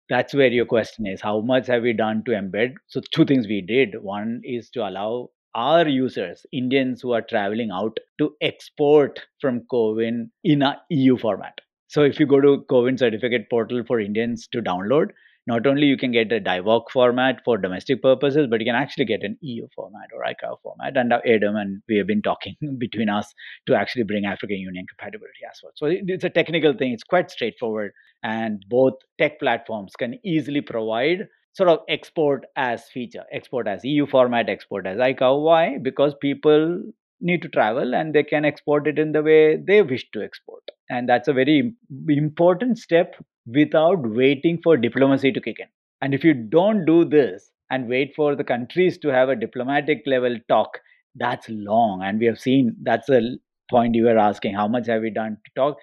that's 0.08 0.34
where 0.34 0.48
your 0.48 0.66
question 0.66 1.06
is: 1.06 1.20
How 1.20 1.40
much 1.40 1.66
have 1.68 1.82
we 1.82 1.92
done 1.94 2.22
to 2.24 2.32
embed? 2.32 2.74
So 2.88 3.00
two 3.12 3.24
things 3.24 3.46
we 3.46 3.62
did. 3.62 4.02
One 4.02 4.42
is 4.44 4.68
to 4.70 4.86
allow 4.86 5.30
our 5.54 5.86
users, 5.86 6.44
Indians 6.52 7.00
who 7.02 7.12
are 7.12 7.22
traveling 7.22 7.70
out, 7.70 7.98
to 8.18 8.34
export 8.40 9.20
from 9.40 9.62
CoWIN 9.72 10.30
in 10.44 10.62
a 10.62 10.80
EU 10.90 11.16
format. 11.18 11.60
So 11.88 12.02
if 12.02 12.18
you 12.18 12.26
go 12.26 12.40
to 12.40 12.64
CoWIN 12.70 12.98
certificate 12.98 13.50
portal 13.50 13.82
for 13.86 14.00
Indians 14.00 14.48
to 14.52 14.62
download, 14.62 15.08
not 15.46 15.66
only 15.66 15.86
you 15.86 15.96
can 15.96 16.12
get 16.12 16.30
a 16.30 16.40
DIVOC 16.40 16.84
format 16.92 17.40
for 17.44 17.58
domestic 17.58 18.00
purposes, 18.00 18.46
but 18.48 18.60
you 18.60 18.66
can 18.66 18.76
actually 18.76 19.06
get 19.06 19.24
an 19.24 19.36
EU 19.40 19.66
format 19.74 20.08
or 20.14 20.22
ICAO 20.22 20.56
format. 20.62 20.96
And 20.96 21.12
Adam 21.12 21.56
and 21.56 21.82
we 21.88 21.96
have 21.96 22.06
been 22.06 22.22
talking 22.22 22.56
between 22.78 23.08
us 23.08 23.32
to 23.66 23.74
actually 23.74 24.04
bring 24.04 24.24
African 24.24 24.58
Union 24.58 24.86
compatibility 24.86 25.40
as 25.50 25.58
well. 25.62 25.72
So 25.74 25.86
it's 25.88 26.24
a 26.24 26.30
technical 26.30 26.74
thing. 26.74 26.92
It's 26.92 27.02
quite 27.02 27.30
straightforward, 27.30 27.92
and 28.22 28.64
both 28.68 28.94
tech 29.18 29.40
platforms 29.40 29.94
can 29.98 30.18
easily 30.24 30.60
provide 30.60 31.26
sort 31.52 31.68
of 31.68 31.80
export 31.88 32.46
as 32.56 32.88
feature, 32.88 33.24
export 33.32 33.68
as 33.68 33.84
EU 33.84 34.06
format, 34.06 34.48
export 34.48 34.86
as 34.86 34.98
ICAO. 34.98 35.36
Uh, 35.36 35.38
why? 35.38 35.78
Because 35.78 36.14
people 36.20 36.82
need 37.20 37.42
to 37.42 37.48
travel 37.48 37.94
and 37.94 38.14
they 38.14 38.22
can 38.22 38.44
export 38.44 38.86
it 38.86 38.98
in 38.98 39.12
the 39.12 39.22
way 39.22 39.56
they 39.56 39.82
wish 39.82 40.10
to 40.12 40.22
export. 40.22 40.62
And 40.90 41.08
that's 41.08 41.28
a 41.28 41.32
very 41.32 41.74
important 42.08 42.78
step 42.78 43.14
without 43.46 44.00
waiting 44.02 44.60
for 44.62 44.76
diplomacy 44.76 45.32
to 45.32 45.40
kick 45.40 45.58
in. 45.60 45.66
And 46.00 46.14
if 46.14 46.24
you 46.24 46.34
don't 46.34 46.84
do 46.84 47.04
this 47.04 47.50
and 47.70 47.88
wait 47.88 48.14
for 48.14 48.34
the 48.34 48.44
countries 48.44 48.98
to 48.98 49.08
have 49.08 49.28
a 49.28 49.36
diplomatic 49.36 50.02
level 50.06 50.36
talk, 50.48 50.78
that's 51.14 51.48
long. 51.48 52.02
And 52.02 52.18
we 52.18 52.26
have 52.26 52.40
seen 52.40 52.76
that's 52.82 53.08
a 53.08 53.36
point 53.70 53.94
you 53.94 54.04
were 54.04 54.18
asking 54.18 54.54
how 54.54 54.68
much 54.68 54.86
have 54.86 55.02
we 55.02 55.10
done 55.10 55.38
to 55.44 55.50
talk? 55.54 55.76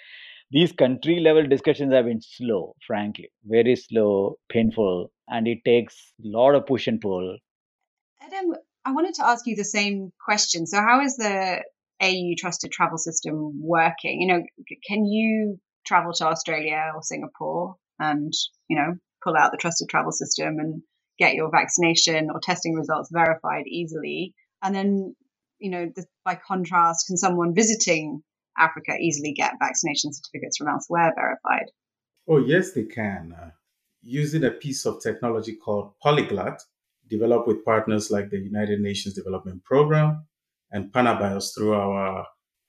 These 0.51 0.71
country 0.71 1.19
level 1.19 1.47
discussions 1.47 1.93
have 1.93 2.05
been 2.05 2.21
slow, 2.21 2.75
frankly, 2.85 3.31
very 3.45 3.75
slow, 3.75 4.37
painful, 4.49 5.11
and 5.27 5.47
it 5.47 5.59
takes 5.63 6.13
a 6.23 6.27
lot 6.27 6.55
of 6.55 6.65
push 6.65 6.87
and 6.87 6.99
pull. 6.99 7.37
Adam, 8.21 8.55
I 8.85 8.91
wanted 8.91 9.13
to 9.15 9.25
ask 9.25 9.45
you 9.45 9.55
the 9.55 9.63
same 9.63 10.11
question. 10.23 10.65
So, 10.65 10.81
how 10.81 11.01
is 11.01 11.17
the 11.17 11.63
AU 12.01 12.33
trusted 12.37 12.71
travel 12.71 12.97
system 12.97 13.61
working? 13.61 14.21
You 14.21 14.27
know, 14.27 14.43
can 14.87 15.05
you 15.05 15.59
travel 15.85 16.13
to 16.13 16.25
Australia 16.25 16.91
or 16.95 17.03
Singapore 17.03 17.75
and, 17.99 18.33
you 18.67 18.77
know, 18.77 18.95
pull 19.23 19.35
out 19.35 19.51
the 19.51 19.57
trusted 19.57 19.89
travel 19.89 20.11
system 20.11 20.57
and 20.59 20.81
get 21.19 21.35
your 21.35 21.51
vaccination 21.51 22.29
or 22.33 22.39
testing 22.39 22.73
results 22.73 23.09
verified 23.11 23.65
easily? 23.67 24.33
And 24.63 24.73
then, 24.73 25.15
you 25.59 25.69
know, 25.69 25.91
the, 25.95 26.05
by 26.25 26.35
contrast, 26.35 27.07
can 27.07 27.17
someone 27.17 27.53
visiting 27.53 28.23
Africa 28.59 28.93
easily 28.99 29.33
get 29.33 29.53
vaccination 29.59 30.13
certificates 30.13 30.57
from 30.57 30.67
elsewhere 30.67 31.13
verified? 31.15 31.71
Oh, 32.27 32.37
yes, 32.37 32.73
they 32.73 32.83
can. 32.83 33.33
Uh, 33.39 33.49
using 34.01 34.43
a 34.43 34.51
piece 34.51 34.85
of 34.85 35.01
technology 35.01 35.55
called 35.55 35.93
Polyglot, 36.01 36.61
developed 37.09 37.47
with 37.47 37.65
partners 37.65 38.11
like 38.11 38.29
the 38.29 38.37
United 38.37 38.79
Nations 38.79 39.15
Development 39.15 39.63
Program 39.63 40.25
and 40.71 40.91
Panabios 40.91 41.55
through 41.55 41.73
our 41.73 42.25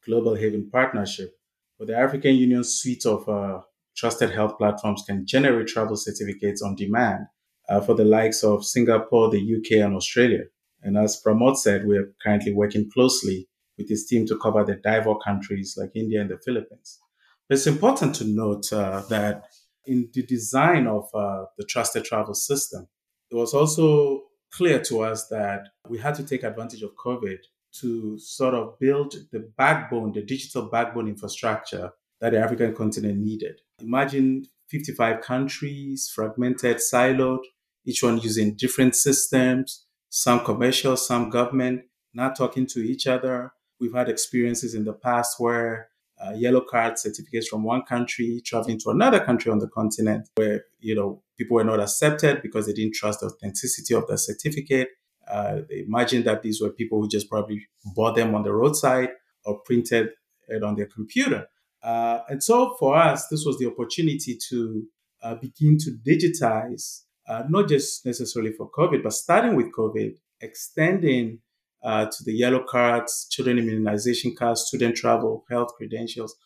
Global 0.06 0.34
Haven 0.34 0.70
partnership, 0.70 1.34
where 1.76 1.86
the 1.86 1.96
African 1.96 2.36
Union 2.36 2.64
suite 2.64 3.04
of 3.04 3.28
uh, 3.28 3.60
trusted 3.96 4.30
health 4.30 4.56
platforms 4.56 5.02
can 5.06 5.26
generate 5.26 5.68
travel 5.68 5.96
certificates 5.96 6.62
on 6.62 6.74
demand 6.74 7.26
uh, 7.68 7.80
for 7.80 7.94
the 7.94 8.04
likes 8.04 8.42
of 8.42 8.64
Singapore, 8.64 9.30
the 9.30 9.56
UK, 9.56 9.84
and 9.84 9.94
Australia. 9.94 10.44
And 10.82 10.96
as 10.96 11.20
Pramod 11.22 11.56
said, 11.56 11.86
we 11.86 11.98
are 11.98 12.12
currently 12.22 12.54
working 12.54 12.90
closely 12.90 13.49
with 13.80 13.88
his 13.88 14.06
team 14.06 14.26
to 14.26 14.38
cover 14.38 14.64
the 14.64 14.76
DIVOC 14.76 15.18
countries 15.24 15.76
like 15.76 15.90
India 15.94 16.20
and 16.20 16.30
the 16.30 16.38
Philippines. 16.38 17.00
But 17.48 17.56
it's 17.56 17.66
important 17.66 18.14
to 18.16 18.24
note 18.24 18.72
uh, 18.72 19.02
that 19.08 19.44
in 19.86 20.08
the 20.12 20.22
design 20.22 20.86
of 20.86 21.08
uh, 21.14 21.46
the 21.58 21.64
trusted 21.64 22.04
travel 22.04 22.34
system, 22.34 22.86
it 23.30 23.34
was 23.34 23.54
also 23.54 24.22
clear 24.52 24.80
to 24.80 25.00
us 25.00 25.28
that 25.28 25.68
we 25.88 25.98
had 25.98 26.14
to 26.16 26.24
take 26.24 26.42
advantage 26.42 26.82
of 26.82 26.90
COVID 27.04 27.38
to 27.80 28.18
sort 28.18 28.54
of 28.54 28.78
build 28.78 29.14
the 29.32 29.50
backbone, 29.56 30.12
the 30.12 30.22
digital 30.22 30.62
backbone 30.62 31.08
infrastructure 31.08 31.92
that 32.20 32.30
the 32.30 32.38
African 32.38 32.74
continent 32.74 33.18
needed. 33.18 33.60
Imagine 33.80 34.44
55 34.68 35.20
countries, 35.20 36.10
fragmented, 36.14 36.78
siloed, 36.78 37.42
each 37.86 38.02
one 38.02 38.18
using 38.18 38.54
different 38.54 38.94
systems, 38.94 39.86
some 40.08 40.44
commercial, 40.44 40.96
some 40.96 41.30
government, 41.30 41.82
not 42.12 42.36
talking 42.36 42.66
to 42.66 42.80
each 42.80 43.06
other, 43.06 43.52
We've 43.80 43.94
had 43.94 44.08
experiences 44.08 44.74
in 44.74 44.84
the 44.84 44.92
past 44.92 45.36
where 45.38 45.88
uh, 46.22 46.32
yellow 46.32 46.60
card 46.60 46.98
certificates 46.98 47.48
from 47.48 47.62
one 47.62 47.82
country 47.82 48.42
traveling 48.44 48.78
to 48.80 48.90
another 48.90 49.20
country 49.20 49.50
on 49.50 49.58
the 49.58 49.68
continent 49.68 50.28
where 50.34 50.64
you 50.78 50.94
know 50.94 51.22
people 51.38 51.54
were 51.54 51.64
not 51.64 51.80
accepted 51.80 52.42
because 52.42 52.66
they 52.66 52.74
didn't 52.74 52.94
trust 52.94 53.20
the 53.20 53.26
authenticity 53.26 53.94
of 53.94 54.06
the 54.06 54.18
certificate. 54.18 54.88
Uh, 55.26 55.60
imagined 55.70 56.24
that 56.24 56.42
these 56.42 56.60
were 56.60 56.70
people 56.70 57.00
who 57.00 57.08
just 57.08 57.30
probably 57.30 57.66
bought 57.94 58.16
them 58.16 58.34
on 58.34 58.42
the 58.42 58.52
roadside 58.52 59.10
or 59.44 59.60
printed 59.60 60.10
it 60.48 60.62
on 60.62 60.74
their 60.74 60.86
computer. 60.86 61.46
Uh, 61.82 62.20
and 62.28 62.42
so 62.42 62.76
for 62.78 62.96
us 62.96 63.28
this 63.28 63.44
was 63.46 63.58
the 63.58 63.66
opportunity 63.66 64.36
to 64.50 64.86
uh, 65.22 65.34
begin 65.36 65.78
to 65.78 65.96
digitize 66.06 67.02
uh, 67.28 67.44
not 67.48 67.68
just 67.68 68.04
necessarily 68.04 68.52
for 68.52 68.70
covid 68.70 69.02
but 69.02 69.14
starting 69.14 69.54
with 69.54 69.72
covid 69.72 70.14
extending 70.42 71.38
uh, 71.82 72.06
to 72.06 72.24
the 72.24 72.32
yellow 72.32 72.62
cards, 72.62 73.26
children 73.30 73.58
immunization 73.58 74.34
cards, 74.36 74.62
student 74.62 74.96
travel, 74.96 75.44
health 75.50 75.74
credentials. 75.76 76.36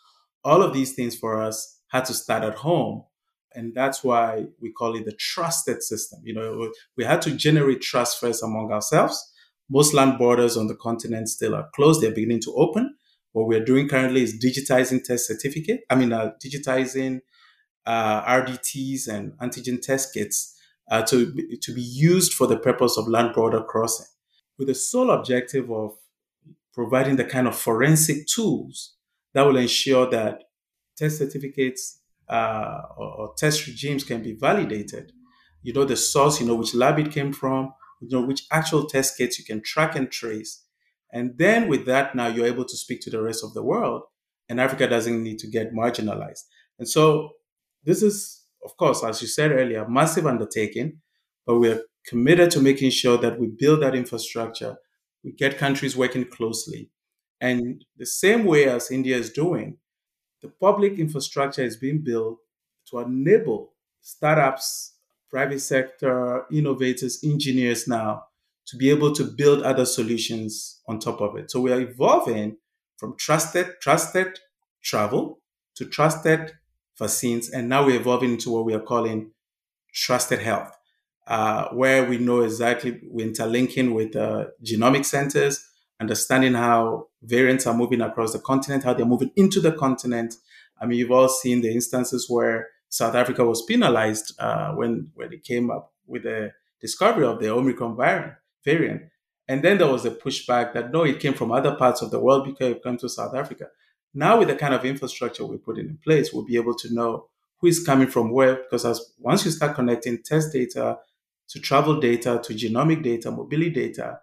All 0.45 0.63
of 0.63 0.73
these 0.73 0.93
things 0.93 1.17
for 1.17 1.43
us 1.43 1.81
had 1.89 2.05
to 2.07 2.15
start 2.15 2.45
at 2.45 2.55
home. 2.55 3.05
And 3.55 3.75
that's 3.75 4.03
why 4.03 4.47
we 4.61 4.73
call 4.73 4.97
it 4.97 5.05
the 5.05 5.13
trusted 5.13 5.83
system. 5.83 6.21
You 6.25 6.35
know, 6.35 6.73
we 6.97 7.05
had 7.05 7.23
to 7.23 7.31
generate 7.31 7.83
trust 7.83 8.21
first 8.21 8.43
among 8.43 8.73
ourselves. 8.73 9.33
Most 9.71 9.95
land 9.95 10.19
borders 10.19 10.57
on 10.57 10.67
the 10.67 10.75
continent 10.75 11.29
still 11.29 11.55
are 11.55 11.69
closed. 11.75 12.03
They're 12.03 12.11
beginning 12.11 12.43
to 12.43 12.55
open. 12.55 12.97
What 13.33 13.47
we're 13.47 13.65
doing 13.65 13.89
currently 13.89 14.23
is 14.23 14.39
digitizing 14.39 15.03
test 15.03 15.27
certificate. 15.27 15.81
I 15.89 15.95
mean, 15.95 16.13
uh, 16.13 16.33
digitizing 16.45 17.21
uh, 17.87 18.23
RDTs 18.25 19.09
and 19.09 19.33
antigen 19.39 19.81
test 19.81 20.15
kits 20.15 20.57
uh, 20.91 21.03
to, 21.03 21.33
to 21.63 21.75
be 21.75 21.83
used 21.83 22.35
for 22.35 22.47
the 22.47 22.59
purpose 22.59 22.99
of 22.99 23.09
land 23.09 23.35
border 23.35 23.63
crossing 23.63 24.07
with 24.59 24.69
the 24.69 24.75
sole 24.75 25.11
objective 25.11 25.71
of 25.71 25.97
providing 26.73 27.17
the 27.17 27.25
kind 27.25 27.47
of 27.47 27.57
forensic 27.57 28.27
tools 28.27 28.95
that 29.33 29.43
will 29.43 29.57
ensure 29.57 30.09
that 30.11 30.45
test 30.97 31.19
certificates 31.19 32.01
uh, 32.29 32.83
or, 32.97 33.07
or, 33.07 33.35
test 33.37 33.67
regimes 33.67 34.03
can 34.03 34.23
be 34.23 34.33
validated. 34.33 35.13
You 35.63 35.73
know 35.73 35.85
the 35.85 35.97
source, 35.97 36.41
you 36.41 36.47
know 36.47 36.55
which 36.55 36.75
lab 36.75 36.99
it 36.99 37.13
came 37.13 37.33
from, 37.33 37.75
you 38.01 38.09
know 38.11 38.25
which 38.25 38.47
actual 38.51 38.87
test 38.87 39.19
kits 39.19 39.39
you 39.39 39.45
can 39.45 39.61
track 39.63 39.95
and 39.95 40.11
trace. 40.11 40.65
And 41.13 41.37
then 41.37 41.69
with 41.69 41.87
that, 41.87 42.15
now 42.15 42.29
you're 42.29 42.47
able 42.47 42.65
to 42.65 42.77
speak 42.77 43.01
to 43.03 43.11
the 43.11 43.23
rest 43.23 43.45
of 43.45 43.55
the 43.55 43.63
world, 43.63 44.03
and 44.49 44.61
Africa 44.61 44.89
doesn't 44.89 45.23
need 45.23 45.39
to 45.41 45.47
get 45.47 45.75
marginalized. 45.75 46.45
And 46.79 46.89
so 46.89 47.31
this 47.85 48.03
is, 48.03 48.43
of 48.65 48.77
course, 48.77 49.05
as 49.05 49.21
you 49.21 49.29
said 49.29 49.53
earlier, 49.53 49.85
a 49.85 49.91
massive 49.91 50.27
undertaking, 50.27 51.01
but 51.47 51.59
we're 51.59 51.83
committed 52.07 52.51
to 52.53 52.61
making 52.61 52.91
sure 52.91 53.17
that 53.19 53.39
we 53.39 53.47
build 53.47 53.83
that 53.83 53.95
infrastructure, 53.95 54.77
we 55.23 55.33
get 55.33 55.59
countries 55.59 55.97
working 55.97 56.25
closely. 56.25 56.91
And 57.41 57.85
the 57.97 58.07
same 58.07 58.45
way 58.45 58.69
as 58.69 58.91
India 58.91 59.17
is 59.17 59.31
doing, 59.31 59.79
the 60.43 60.49
public 60.49 60.99
infrastructure 60.99 61.63
is 61.63 61.77
being 61.77 62.03
built 62.03 62.39
to 62.91 62.99
enable 62.99 63.73
startups, 64.03 64.95
private 65.31 65.61
sector, 65.61 66.45
innovators, 66.53 67.25
engineers 67.25 67.89
now 67.89 68.25
to 68.67 68.77
be 68.77 68.91
able 68.91 69.13
to 69.13 69.25
build 69.25 69.63
other 69.63 69.85
solutions 69.85 70.81
on 70.89 70.99
top 70.99 71.21
of 71.21 71.37
it. 71.37 71.51
So 71.51 71.61
we 71.61 71.73
are 71.73 71.81
evolving 71.81 72.57
from 72.99 73.17
trusted, 73.17 73.81
trusted 73.81 74.39
travel 74.83 75.41
to 75.77 75.87
trusted 75.87 76.53
vaccines, 76.99 77.51
and 77.51 77.69
now 77.69 77.85
we're 77.85 78.01
evolving 78.01 78.33
into 78.33 78.51
what 78.51 78.65
we 78.65 78.75
are 78.75 78.81
calling 78.81 79.33
trusted 79.93 80.41
health 80.41 80.71
uh, 81.27 81.69
where 81.69 82.05
we 82.05 82.19
know 82.19 82.41
exactly 82.41 83.01
we're 83.05 83.27
interlinking 83.27 83.95
with 83.95 84.15
uh, 84.15 84.47
genomic 84.63 85.05
centers, 85.05 85.67
understanding 86.01 86.55
how 86.55 87.09
variants 87.23 87.67
are 87.67 87.75
moving 87.75 88.01
across 88.01 88.33
the 88.33 88.39
continent, 88.39 88.85
how 88.85 88.93
they're 88.93 89.07
moving 89.07 89.31
into 89.37 89.61
the 89.61 89.73
continent. 89.73 90.35
I 90.81 90.87
mean, 90.87 90.99
you've 90.99 91.13
all 91.13 91.29
seen 91.29 91.63
the 91.63 91.73
instances 91.73 92.27
where 92.29 92.69
South 92.89 93.15
Africa 93.15 93.45
was 93.45 93.65
penalized 93.65 94.35
uh, 94.39 94.73
when 94.73 95.11
when 95.15 95.33
it 95.33 95.45
came 95.45 95.71
up 95.71 95.93
with 96.07 96.25
the 96.25 96.53
discovery 96.81 97.25
of 97.25 97.41
the 97.41 97.49
Omicron 97.49 97.97
variant. 97.97 98.35
variant. 98.65 99.03
And 99.49 99.63
then 99.63 99.79
there 99.79 99.89
was 99.89 100.05
a 100.05 100.11
pushback 100.11 100.73
that 100.75 100.93
no, 100.93 101.05
it 101.05 101.21
came 101.21 101.35
from 101.35 101.53
other 101.53 101.75
parts 101.75 102.03
of 102.03 102.11
the 102.11 102.21
world 102.21 102.45
because 102.45 102.73
it 102.73 102.83
came 102.83 102.97
to 102.99 103.09
South 103.09 103.35
Africa. 103.35 103.69
Now, 104.15 104.39
with 104.39 104.49
the 104.49 104.55
kind 104.55 104.75
of 104.75 104.85
infrastructure 104.85 105.45
we're 105.45 105.59
putting 105.59 105.87
in 105.87 105.99
place, 106.05 106.33
we'll 106.33 106.45
be 106.45 106.57
able 106.57 106.75
to 106.77 106.95
know 106.95 107.29
who 107.59 107.67
is 107.67 107.85
coming 107.85 108.07
from 108.07 108.31
where. 108.31 108.57
Because 108.57 108.85
as 108.85 109.13
once 109.19 109.45
you 109.45 109.51
start 109.51 109.75
connecting 109.75 110.23
test 110.23 110.53
data 110.53 110.99
to 111.49 111.61
travel 111.61 112.01
data 112.01 112.41
to 112.43 112.55
genomic 112.55 113.03
data, 113.03 113.31
mobility 113.31 113.71
data, 113.71 114.19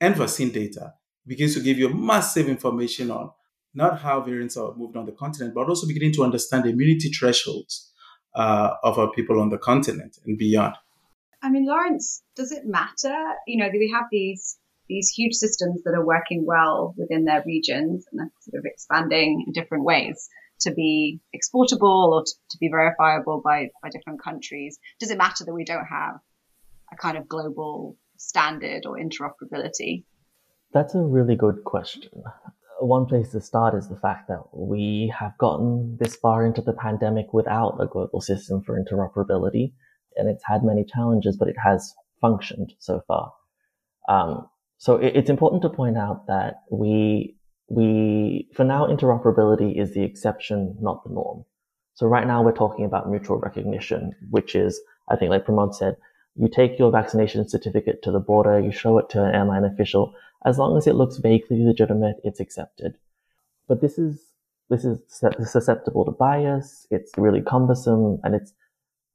and 0.00 0.16
vaccine 0.16 0.50
data, 0.50 0.94
begins 1.26 1.54
to 1.54 1.60
give 1.60 1.78
you 1.78 1.88
massive 1.88 2.48
information 2.48 3.10
on 3.10 3.30
not 3.74 4.00
how 4.00 4.20
variants 4.20 4.56
are 4.56 4.74
moving 4.76 4.98
on 4.98 5.06
the 5.06 5.12
continent, 5.12 5.54
but 5.54 5.68
also 5.68 5.86
beginning 5.86 6.12
to 6.12 6.22
understand 6.22 6.64
the 6.64 6.70
immunity 6.70 7.08
thresholds 7.10 7.92
uh, 8.34 8.70
of 8.82 8.98
our 8.98 9.10
people 9.12 9.40
on 9.40 9.48
the 9.48 9.58
continent 9.58 10.18
and 10.26 10.38
beyond. 10.38 10.74
I 11.42 11.50
mean, 11.50 11.66
Lawrence, 11.66 12.22
does 12.36 12.52
it 12.52 12.64
matter? 12.64 13.14
You 13.46 13.58
know, 13.58 13.68
we 13.72 13.90
have 13.94 14.06
these 14.10 14.56
these 14.88 15.08
huge 15.08 15.34
systems 15.34 15.82
that 15.84 15.94
are 15.94 16.04
working 16.04 16.44
well 16.46 16.94
within 16.98 17.24
their 17.24 17.42
regions 17.46 18.06
and 18.12 18.20
are 18.20 18.30
sort 18.40 18.58
of 18.58 18.66
expanding 18.66 19.44
in 19.46 19.52
different 19.54 19.82
ways 19.82 20.28
to 20.60 20.72
be 20.72 21.20
exportable 21.34 22.12
or 22.12 22.22
to, 22.22 22.32
to 22.50 22.58
be 22.58 22.68
verifiable 22.68 23.40
by, 23.42 23.70
by 23.82 23.88
different 23.88 24.22
countries. 24.22 24.78
Does 25.00 25.10
it 25.10 25.16
matter 25.16 25.44
that 25.44 25.54
we 25.54 25.64
don't 25.64 25.86
have 25.86 26.16
a 26.94 26.96
kind 27.02 27.16
of 27.18 27.28
global 27.28 27.96
standard 28.16 28.86
or 28.86 28.96
interoperability? 28.96 30.04
That's 30.72 30.94
a 30.94 31.00
really 31.00 31.36
good 31.36 31.64
question. 31.64 32.10
One 32.80 33.06
place 33.06 33.30
to 33.30 33.40
start 33.40 33.74
is 33.74 33.88
the 33.88 33.96
fact 33.96 34.28
that 34.28 34.42
we 34.52 35.12
have 35.18 35.36
gotten 35.38 35.96
this 36.00 36.16
far 36.16 36.44
into 36.44 36.60
the 36.60 36.72
pandemic 36.72 37.32
without 37.32 37.78
a 37.80 37.86
global 37.86 38.20
system 38.20 38.62
for 38.62 38.80
interoperability, 38.82 39.72
and 40.16 40.28
it's 40.28 40.44
had 40.44 40.64
many 40.64 40.84
challenges, 40.84 41.36
but 41.36 41.48
it 41.48 41.56
has 41.64 41.94
functioned 42.20 42.72
so 42.78 43.02
far. 43.06 43.32
Um, 44.08 44.48
so 44.78 44.96
it, 44.96 45.16
it's 45.16 45.30
important 45.30 45.62
to 45.62 45.70
point 45.70 45.96
out 45.96 46.26
that 46.26 46.62
we 46.70 47.36
we 47.68 48.48
for 48.54 48.64
now 48.64 48.86
interoperability 48.86 49.80
is 49.80 49.94
the 49.94 50.02
exception, 50.02 50.76
not 50.80 51.04
the 51.04 51.14
norm. 51.14 51.44
So 51.94 52.06
right 52.06 52.26
now 52.26 52.42
we're 52.42 52.52
talking 52.52 52.84
about 52.84 53.08
mutual 53.08 53.38
recognition, 53.38 54.12
which 54.30 54.54
is 54.54 54.80
I 55.08 55.16
think 55.16 55.30
like 55.30 55.46
Pramod 55.46 55.74
said, 55.74 55.96
you 56.36 56.48
take 56.48 56.78
your 56.78 56.90
vaccination 56.90 57.48
certificate 57.48 58.02
to 58.02 58.10
the 58.10 58.20
border, 58.20 58.58
you 58.58 58.72
show 58.72 58.98
it 58.98 59.08
to 59.10 59.22
an 59.22 59.34
airline 59.34 59.64
official. 59.64 60.14
As 60.44 60.58
long 60.58 60.76
as 60.76 60.86
it 60.86 60.94
looks 60.94 61.16
vaguely 61.16 61.64
legitimate, 61.64 62.16
it's 62.24 62.40
accepted. 62.40 62.96
But 63.68 63.80
this 63.80 63.98
is 63.98 64.20
this 64.70 64.84
is 64.84 64.98
susceptible 65.44 66.04
to 66.04 66.10
bias. 66.10 66.86
It's 66.90 67.12
really 67.16 67.42
cumbersome, 67.42 68.18
and 68.24 68.34
it's 68.34 68.52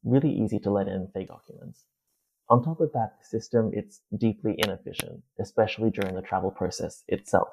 really 0.04 0.32
easy 0.32 0.60
to 0.60 0.72
let 0.72 0.88
in 0.88 1.08
fake 1.14 1.28
documents. 1.28 1.86
On 2.50 2.64
top 2.64 2.80
of 2.80 2.92
that 2.94 3.18
the 3.20 3.26
system, 3.26 3.72
it's 3.74 4.02
deeply 4.18 4.56
inefficient, 4.58 5.22
especially 5.40 5.90
during 5.90 6.16
the 6.16 6.22
travel 6.22 6.52
process 6.52 7.04
itself. 7.08 7.50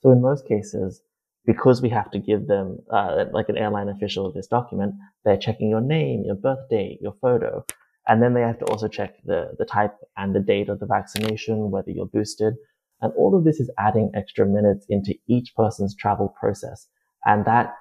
So 0.00 0.10
in 0.10 0.20
most 0.20 0.46
cases, 0.46 1.02
because 1.46 1.80
we 1.80 1.88
have 1.90 2.10
to 2.10 2.18
give 2.18 2.46
them, 2.46 2.78
uh, 2.90 3.24
like 3.32 3.48
an 3.48 3.56
airline 3.56 3.88
official, 3.88 4.30
this 4.30 4.46
document, 4.46 4.94
they're 5.24 5.38
checking 5.38 5.70
your 5.70 5.80
name, 5.80 6.24
your 6.24 6.34
birth 6.34 6.68
date, 6.68 6.98
your 7.00 7.14
photo, 7.22 7.64
and 8.08 8.22
then 8.22 8.32
they 8.32 8.40
have 8.40 8.58
to 8.58 8.64
also 8.64 8.88
check 8.88 9.14
the, 9.24 9.52
the 9.58 9.66
type 9.66 9.94
and 10.16 10.34
the 10.34 10.40
date 10.40 10.70
of 10.70 10.80
the 10.80 10.86
vaccination, 10.86 11.70
whether 11.70 11.90
you're 11.90 12.06
boosted. 12.06 12.54
And 13.02 13.12
all 13.16 13.36
of 13.36 13.44
this 13.44 13.60
is 13.60 13.70
adding 13.78 14.10
extra 14.14 14.46
minutes 14.46 14.86
into 14.88 15.14
each 15.28 15.54
person's 15.54 15.94
travel 15.94 16.34
process. 16.40 16.88
And 17.26 17.44
that 17.44 17.74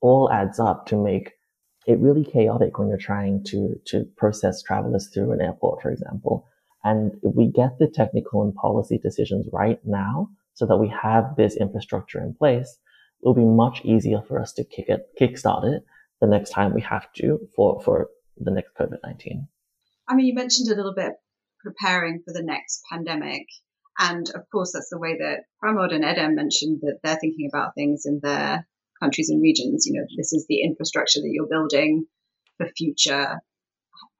all 0.00 0.30
adds 0.32 0.60
up 0.60 0.86
to 0.86 0.96
make 0.96 1.32
it 1.86 1.98
really 1.98 2.24
chaotic 2.24 2.78
when 2.78 2.88
you're 2.88 2.96
trying 2.96 3.42
to, 3.44 3.74
to 3.86 4.04
process 4.16 4.62
travelers 4.62 5.10
through 5.12 5.32
an 5.32 5.40
airport, 5.40 5.82
for 5.82 5.90
example. 5.90 6.46
And 6.84 7.12
if 7.22 7.34
we 7.34 7.48
get 7.48 7.78
the 7.78 7.88
technical 7.88 8.42
and 8.42 8.54
policy 8.54 8.98
decisions 8.98 9.46
right 9.52 9.80
now 9.84 10.28
so 10.54 10.64
that 10.66 10.76
we 10.76 10.88
have 10.88 11.34
this 11.36 11.56
infrastructure 11.56 12.20
in 12.20 12.34
place, 12.34 12.78
it 13.20 13.26
will 13.26 13.34
be 13.34 13.44
much 13.44 13.84
easier 13.84 14.22
for 14.28 14.40
us 14.40 14.52
to 14.54 14.64
kick 14.64 14.88
it, 14.88 15.08
kickstart 15.20 15.64
it 15.64 15.84
the 16.20 16.28
next 16.28 16.50
time 16.50 16.72
we 16.72 16.82
have 16.82 17.12
to 17.14 17.40
for, 17.56 17.82
for 17.82 18.08
the 18.38 18.52
next 18.52 18.74
COVID-19. 18.78 19.46
I 20.12 20.14
mean, 20.14 20.26
you 20.26 20.34
mentioned 20.34 20.70
a 20.70 20.74
little 20.74 20.92
bit 20.94 21.12
preparing 21.64 22.22
for 22.22 22.34
the 22.34 22.42
next 22.42 22.82
pandemic. 22.92 23.46
And 23.98 24.28
of 24.34 24.42
course, 24.52 24.72
that's 24.74 24.90
the 24.90 24.98
way 24.98 25.16
that 25.16 25.44
Pramod 25.62 25.94
and 25.94 26.04
Edem 26.04 26.34
mentioned 26.34 26.80
that 26.82 26.98
they're 27.02 27.16
thinking 27.16 27.48
about 27.50 27.74
things 27.74 28.02
in 28.04 28.20
their 28.22 28.68
countries 29.00 29.30
and 29.30 29.40
regions. 29.40 29.86
You 29.86 29.98
know, 29.98 30.06
this 30.18 30.34
is 30.34 30.44
the 30.46 30.64
infrastructure 30.64 31.20
that 31.20 31.30
you're 31.32 31.48
building 31.48 32.04
for 32.58 32.68
future 32.76 33.40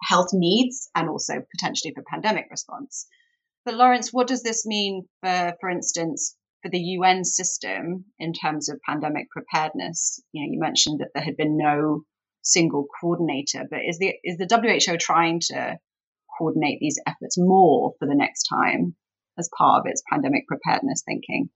health 0.02 0.30
needs 0.32 0.88
and 0.94 1.10
also 1.10 1.34
potentially 1.54 1.92
for 1.94 2.02
pandemic 2.10 2.46
response. 2.50 3.06
But 3.66 3.74
Lawrence, 3.74 4.14
what 4.14 4.28
does 4.28 4.42
this 4.42 4.64
mean 4.64 5.06
for, 5.22 5.52
for 5.60 5.68
instance, 5.68 6.36
for 6.62 6.70
the 6.70 6.80
UN 6.80 7.24
system 7.24 8.06
in 8.18 8.32
terms 8.32 8.70
of 8.70 8.80
pandemic 8.88 9.28
preparedness? 9.30 10.22
You 10.32 10.42
know, 10.42 10.52
you 10.54 10.58
mentioned 10.58 11.00
that 11.00 11.10
there 11.14 11.22
had 11.22 11.36
been 11.36 11.58
no 11.58 12.04
single 12.42 12.86
coordinator, 13.00 13.64
but 13.70 13.80
is 13.86 13.98
the 13.98 14.14
is 14.24 14.36
the 14.38 14.46
WHO 14.46 14.96
trying 14.96 15.40
to 15.40 15.78
coordinate 16.38 16.78
these 16.80 16.98
efforts 17.06 17.36
more 17.38 17.94
for 17.98 18.06
the 18.06 18.14
next 18.14 18.44
time 18.44 18.94
as 19.38 19.48
part 19.56 19.80
of 19.80 19.86
its 19.86 20.02
pandemic 20.10 20.46
preparedness 20.46 21.02
thinking? 21.04 21.48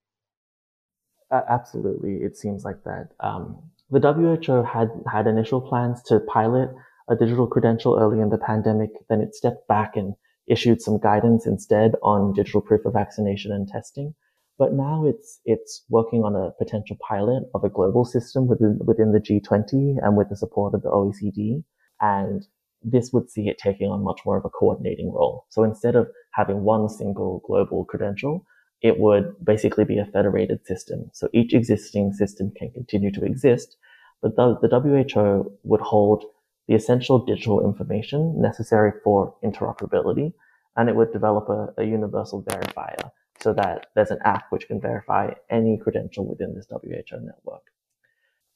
Uh, 1.30 1.42
absolutely, 1.48 2.16
it 2.22 2.36
seems 2.36 2.64
like 2.64 2.82
that. 2.84 3.08
Um, 3.20 3.58
the 3.90 4.00
WHO 4.00 4.62
had 4.62 4.90
had 5.10 5.26
initial 5.26 5.60
plans 5.60 6.02
to 6.04 6.20
pilot 6.20 6.70
a 7.08 7.16
digital 7.16 7.46
credential 7.46 7.98
early 7.98 8.20
in 8.20 8.30
the 8.30 8.38
pandemic. 8.38 8.90
Then 9.08 9.20
it 9.20 9.34
stepped 9.34 9.68
back 9.68 9.96
and 9.96 10.14
issued 10.48 10.80
some 10.80 10.98
guidance 10.98 11.46
instead 11.46 11.92
on 12.02 12.32
digital 12.32 12.60
proof 12.60 12.84
of 12.84 12.92
vaccination 12.92 13.52
and 13.52 13.66
testing. 13.66 14.14
But 14.58 14.72
now 14.72 15.04
it's 15.06 15.40
it's 15.44 15.84
working 15.90 16.22
on 16.24 16.34
a 16.34 16.52
potential 16.62 16.96
pilot 17.06 17.44
of 17.54 17.62
a 17.64 17.68
global 17.68 18.04
system 18.04 18.46
within 18.46 18.78
within 18.80 19.12
the 19.12 19.20
G20 19.20 19.96
and 20.02 20.16
with 20.16 20.30
the 20.30 20.36
support 20.36 20.74
of 20.74 20.82
the 20.82 20.90
OECD. 20.90 21.62
And 22.00 22.46
this 22.82 23.12
would 23.12 23.30
see 23.30 23.48
it 23.48 23.58
taking 23.58 23.90
on 23.90 24.04
much 24.04 24.20
more 24.24 24.38
of 24.38 24.44
a 24.44 24.50
coordinating 24.50 25.12
role. 25.12 25.46
So 25.50 25.62
instead 25.62 25.96
of 25.96 26.08
having 26.32 26.62
one 26.62 26.88
single 26.88 27.42
global 27.46 27.84
credential, 27.84 28.46
it 28.80 28.98
would 28.98 29.34
basically 29.44 29.84
be 29.84 29.98
a 29.98 30.06
federated 30.06 30.64
system. 30.66 31.10
So 31.12 31.28
each 31.32 31.52
existing 31.52 32.12
system 32.12 32.52
can 32.56 32.70
continue 32.70 33.10
to 33.12 33.24
exist, 33.24 33.76
but 34.22 34.36
the, 34.36 34.56
the 34.62 34.68
WHO 34.68 35.58
would 35.64 35.80
hold 35.80 36.24
the 36.68 36.74
essential 36.74 37.24
digital 37.24 37.64
information 37.64 38.40
necessary 38.40 38.92
for 39.02 39.34
interoperability, 39.42 40.32
and 40.76 40.88
it 40.88 40.96
would 40.96 41.12
develop 41.12 41.48
a, 41.48 41.80
a 41.80 41.84
universal 41.84 42.42
verifier 42.42 43.10
so 43.46 43.52
that 43.52 43.86
there's 43.94 44.10
an 44.10 44.18
app 44.24 44.46
which 44.50 44.66
can 44.66 44.80
verify 44.80 45.30
any 45.50 45.78
credential 45.78 46.26
within 46.26 46.52
this 46.52 46.66
WHO 46.68 47.20
network. 47.20 47.62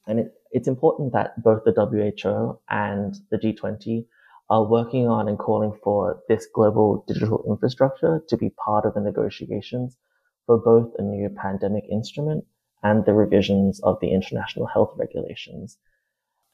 And 0.08 0.18
it, 0.18 0.34
it's 0.50 0.66
important 0.66 1.12
that 1.12 1.40
both 1.40 1.62
the 1.62 1.72
WHO 1.72 2.58
and 2.68 3.14
the 3.30 3.38
G20 3.38 4.04
are 4.48 4.66
working 4.66 5.06
on 5.06 5.28
and 5.28 5.38
calling 5.38 5.78
for 5.84 6.18
this 6.28 6.48
global 6.52 7.04
digital 7.06 7.44
infrastructure 7.48 8.20
to 8.26 8.36
be 8.36 8.50
part 8.50 8.84
of 8.84 8.94
the 8.94 9.00
negotiations 9.00 9.96
for 10.44 10.58
both 10.58 10.92
a 10.98 11.02
new 11.02 11.28
pandemic 11.28 11.84
instrument 11.88 12.44
and 12.82 13.04
the 13.04 13.14
revisions 13.14 13.78
of 13.84 13.96
the 14.00 14.12
international 14.12 14.66
health 14.66 14.92
regulations. 14.96 15.78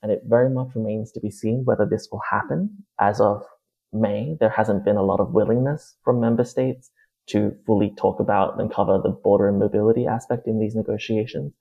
And 0.03 0.12
it 0.12 0.25
very 0.27 0.51
much 0.51 0.75
remains 0.75 1.11
to 1.12 1.20
be 1.20 1.31
seen 1.31 1.64
whether 1.64 1.87
this 1.87 2.09
will 2.12 2.22
happen. 2.31 2.85
As 3.01 3.18
of 3.18 3.42
May, 3.94 4.37
there 4.38 4.51
hasn't 4.51 4.85
been 4.85 4.99
a 4.99 5.03
lot 5.11 5.20
of 5.20 5.33
willingness 5.33 5.96
from 6.05 6.20
member 6.20 6.44
states 6.44 6.90
to 7.29 7.57
fully 7.67 7.93
talk 7.97 8.21
about 8.21 8.61
and 8.61 8.73
cover 8.73 9.01
the 9.03 9.11
border 9.11 9.49
and 9.49 9.59
mobility 9.59 10.07
aspect 10.07 10.47
in 10.47 10.61
these 10.61 10.75
negotiations. 10.75 11.53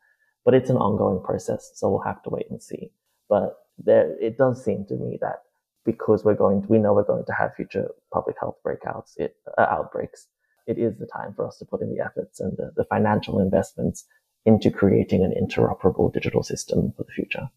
But 0.43 0.54
it's 0.54 0.69
an 0.69 0.78
ongoing 0.78 1.23
process, 1.23 1.71
so 1.73 1.89
we'll 1.89 2.01
have 2.01 2.21
to 2.23 2.30
wait 2.30 2.45
and 2.49 2.62
see. 2.62 2.91
But 3.28 3.58
there, 3.78 4.15
it 4.21 4.38
does 4.38 4.63
seem 4.63 4.86
to 4.86 4.95
me 4.95 5.17
that 5.21 5.41
because 5.86 6.23
we're 6.23 6.36
going, 6.36 6.62
to, 6.62 6.67
we 6.67 6.78
know 6.78 6.93
we're 6.93 7.04
going 7.04 7.25
to 7.25 7.34
have 7.34 7.56
future 7.56 7.89
public 8.13 8.36
health 8.39 8.58
breakouts, 8.65 9.13
it, 9.17 9.36
uh, 9.58 9.62
outbreaks 9.62 10.28
it 10.67 10.78
is 10.78 10.97
the 10.97 11.06
time 11.06 11.34
for 11.36 11.47
us 11.47 11.58
to 11.58 11.65
put 11.65 11.82
in 11.82 11.93
the 11.95 12.04
efforts 12.04 12.39
and 12.39 12.56
the, 12.58 12.71
the 12.75 12.86
financial 12.86 13.39
investments 13.39 14.06
into 14.45 14.71
creating 14.71 15.23
an 15.23 15.34
interoperable 15.34 16.12
digital 16.13 16.43
system 16.43 16.93
for 16.95 17.04
the 17.04 17.12
future. 17.12 17.49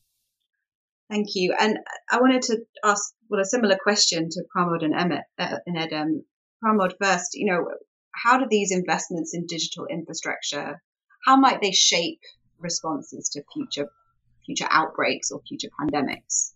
Thank 1.11 1.29
you. 1.35 1.55
And 1.59 1.79
I 2.11 2.21
wanted 2.21 2.42
to 2.42 2.59
ask 2.85 3.14
well 3.31 3.40
a 3.40 3.44
similar 3.44 3.79
question 3.83 4.29
to 4.31 4.42
Pramod 4.55 4.85
and 4.85 4.94
Emmett 4.94 5.25
uh, 5.38 5.59
and 5.66 5.79
Edem. 5.79 6.25
Pramod 6.62 6.94
first, 7.01 7.35
you 7.35 7.51
know, 7.51 7.66
how 8.22 8.38
do 8.38 8.46
these 8.50 8.72
investments 8.72 9.35
in 9.35 9.46
digital 9.46 9.87
infrastructure, 9.87 10.81
how 11.26 11.37
might 11.37 11.61
they 11.61 11.72
shape 11.72 12.20
responses 12.59 13.28
to 13.31 13.42
future 13.52 13.88
future 14.44 14.68
outbreaks 14.70 15.31
or 15.31 15.40
future 15.46 15.68
pandemics? 15.81 16.52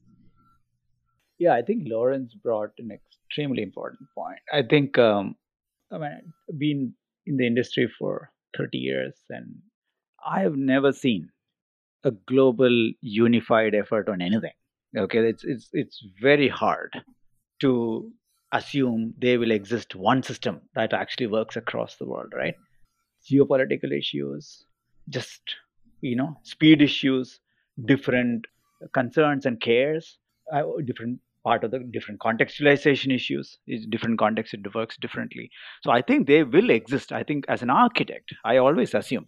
Yeah, 1.38 1.55
I 1.55 1.62
think 1.62 1.83
Lawrence 1.87 2.35
brought 2.35 2.70
an 2.79 2.90
extremely 2.90 3.62
important 3.62 4.09
point. 4.14 4.38
I 4.53 4.62
think 4.62 4.98
um, 4.98 5.37
I 5.90 5.98
mean, 5.98 6.33
I've 6.48 6.59
been 6.59 6.94
in 7.27 7.37
the 7.37 7.46
industry 7.46 7.90
for 7.98 8.31
30 8.57 8.79
years 8.79 9.14
and 9.29 9.57
I 10.25 10.40
have 10.40 10.57
never 10.57 10.92
seen 10.92 11.31
a 12.05 12.11
global 12.11 12.92
unified 13.01 13.75
effort 13.75 14.09
on 14.09 14.22
anything. 14.22 14.53
Okay, 14.96 15.20
it's 15.29 15.44
it's 15.44 15.68
it's 15.72 16.05
very 16.20 16.48
hard 16.48 16.92
to 17.61 18.11
assume 18.53 19.15
there 19.19 19.38
will 19.38 19.51
exist 19.51 19.95
one 19.95 20.23
system 20.23 20.61
that 20.75 20.93
actually 20.93 21.27
works 21.27 21.57
across 21.57 21.97
the 21.97 22.07
world, 22.07 22.33
right? 22.35 22.55
Geopolitical 23.31 23.97
issues, 23.97 24.65
just 25.09 25.41
you 26.01 26.17
know, 26.17 26.37
speed 26.43 26.83
issues, 26.83 27.41
different 27.87 28.47
concerns 28.93 29.47
and 29.47 29.61
cares, 29.61 30.19
uh, 30.53 30.62
different 30.85 31.21
part 31.45 31.65
of 31.65 31.71
the 31.71 31.81
different 31.91 32.21
contextualization 32.21 33.15
issues 33.15 33.59
is 33.67 33.87
different 33.87 34.19
context 34.19 34.55
it 34.55 34.75
works 34.75 34.97
differently. 35.01 35.51
So 35.83 35.91
i 35.91 36.03
think 36.03 36.27
they 36.27 36.45
will 36.45 36.71
exist. 36.71 37.12
I 37.12 37.23
think 37.23 37.45
as 37.49 37.62
an 37.62 37.71
architect 37.71 38.35
i 38.45 38.57
always 38.59 38.95
assume 38.95 39.27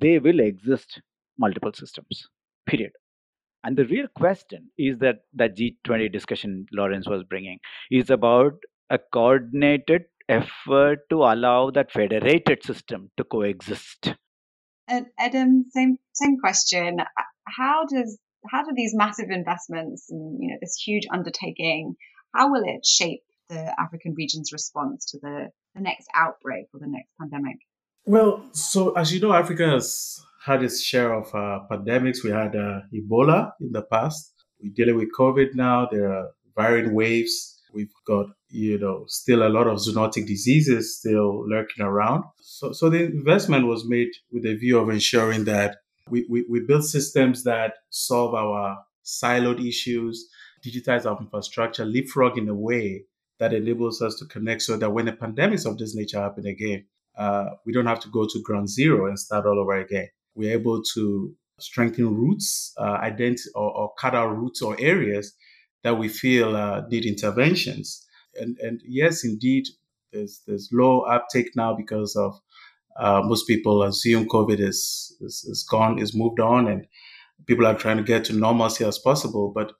they 0.00 0.18
will 0.18 0.40
exist 0.40 1.00
multiple 1.38 1.72
systems 1.72 2.28
period 2.66 2.92
and 3.64 3.76
the 3.76 3.86
real 3.86 4.06
question 4.16 4.70
is 4.78 4.98
that 4.98 5.22
that 5.32 5.56
g20 5.56 6.12
discussion 6.12 6.66
lawrence 6.72 7.08
was 7.08 7.24
bringing 7.24 7.58
is 7.90 8.10
about 8.10 8.52
a 8.90 8.98
coordinated 9.12 10.02
effort 10.28 11.00
to 11.10 11.16
allow 11.16 11.70
that 11.70 11.90
federated 11.90 12.62
system 12.62 13.10
to 13.16 13.24
coexist 13.24 14.14
and 14.86 15.06
Edem, 15.18 15.64
same 15.70 15.96
same 16.12 16.36
question. 16.38 16.98
How 17.46 17.86
does 17.86 18.18
how 18.50 18.62
do 18.62 18.70
these 18.74 18.94
massive 18.94 19.30
investments 19.30 20.06
and 20.10 20.38
you 20.40 20.48
know 20.48 20.56
this 20.60 20.76
huge 20.84 21.04
undertaking 21.12 21.94
how 22.34 22.50
will 22.50 22.62
it 22.64 22.84
shape 22.84 23.22
the 23.48 23.74
african 23.80 24.14
region's 24.16 24.52
response 24.52 25.04
to 25.06 25.18
the, 25.20 25.48
the 25.74 25.80
next 25.80 26.06
outbreak 26.14 26.66
or 26.72 26.80
the 26.80 26.86
next 26.86 27.08
pandemic 27.20 27.56
well 28.06 28.44
so 28.52 28.92
as 28.92 29.12
you 29.12 29.20
know 29.20 29.32
africa 29.32 29.68
has 29.68 30.20
had 30.44 30.62
its 30.62 30.82
share 30.82 31.14
of 31.14 31.26
uh, 31.34 31.60
pandemics. 31.70 32.22
We 32.22 32.30
had 32.30 32.54
uh, 32.54 32.80
ebola 32.92 33.52
in 33.60 33.72
the 33.72 33.82
past. 33.82 34.32
We're 34.60 34.72
dealing 34.74 34.96
with 34.96 35.08
covid 35.18 35.54
now. 35.54 35.88
There 35.90 36.12
are 36.12 36.30
varying 36.56 36.94
waves. 36.94 37.62
We've 37.72 37.92
got 38.06 38.26
you 38.50 38.78
know 38.78 39.04
still 39.08 39.46
a 39.46 39.48
lot 39.48 39.66
of 39.66 39.78
zoonotic 39.78 40.26
diseases 40.26 40.98
still 40.98 41.48
lurking 41.48 41.84
around. 41.84 42.24
So 42.40 42.72
so 42.72 42.90
the 42.90 43.04
investment 43.04 43.66
was 43.66 43.86
made 43.86 44.10
with 44.30 44.44
a 44.44 44.54
view 44.54 44.78
of 44.78 44.90
ensuring 44.90 45.44
that 45.44 45.76
we, 46.10 46.26
we, 46.28 46.44
we 46.50 46.60
build 46.60 46.84
systems 46.84 47.44
that 47.44 47.74
solve 47.90 48.34
our 48.34 48.78
siloed 49.04 49.66
issues, 49.66 50.28
digitize 50.64 51.06
our 51.06 51.18
infrastructure, 51.18 51.84
leapfrog 51.84 52.36
in 52.36 52.48
a 52.48 52.54
way 52.54 53.04
that 53.38 53.54
enables 53.54 54.02
us 54.02 54.14
to 54.16 54.26
connect 54.26 54.62
so 54.62 54.76
that 54.76 54.90
when 54.90 55.08
a 55.08 55.12
pandemics 55.12 55.66
of 55.66 55.78
this 55.78 55.94
nature 55.94 56.20
happen 56.20 56.46
again, 56.46 56.84
uh, 57.16 57.46
we 57.64 57.72
don't 57.72 57.86
have 57.86 58.00
to 58.00 58.08
go 58.10 58.26
to 58.26 58.42
ground 58.42 58.68
zero 58.68 59.06
and 59.06 59.18
start 59.18 59.46
all 59.46 59.58
over 59.58 59.78
again. 59.78 60.08
We're 60.34 60.52
able 60.52 60.82
to 60.94 61.34
strengthen 61.58 62.14
roots, 62.14 62.74
uh, 62.78 63.10
or, 63.54 63.70
or, 63.76 63.92
cut 63.94 64.14
out 64.14 64.36
roots 64.36 64.60
or 64.60 64.76
areas 64.80 65.34
that 65.82 65.98
we 65.98 66.08
feel 66.08 66.56
uh, 66.56 66.82
need 66.88 67.04
interventions. 67.06 68.04
And, 68.40 68.58
and 68.58 68.80
yes, 68.84 69.24
indeed, 69.24 69.68
there's, 70.12 70.42
there's 70.46 70.68
low 70.72 71.02
uptake 71.02 71.54
now 71.54 71.74
because 71.74 72.16
of 72.16 72.40
uh, 72.96 73.22
most 73.24 73.46
people 73.46 73.82
assume 73.82 74.28
COVID 74.28 74.60
is, 74.60 75.16
is, 75.20 75.44
is 75.44 75.66
gone, 75.68 75.98
is 75.98 76.14
moved 76.14 76.40
on, 76.40 76.68
and 76.68 76.86
people 77.46 77.66
are 77.66 77.74
trying 77.74 77.96
to 77.96 78.02
get 78.02 78.24
to 78.26 78.32
normalcy 78.32 78.84
as 78.84 78.98
possible. 78.98 79.52
But 79.54 79.72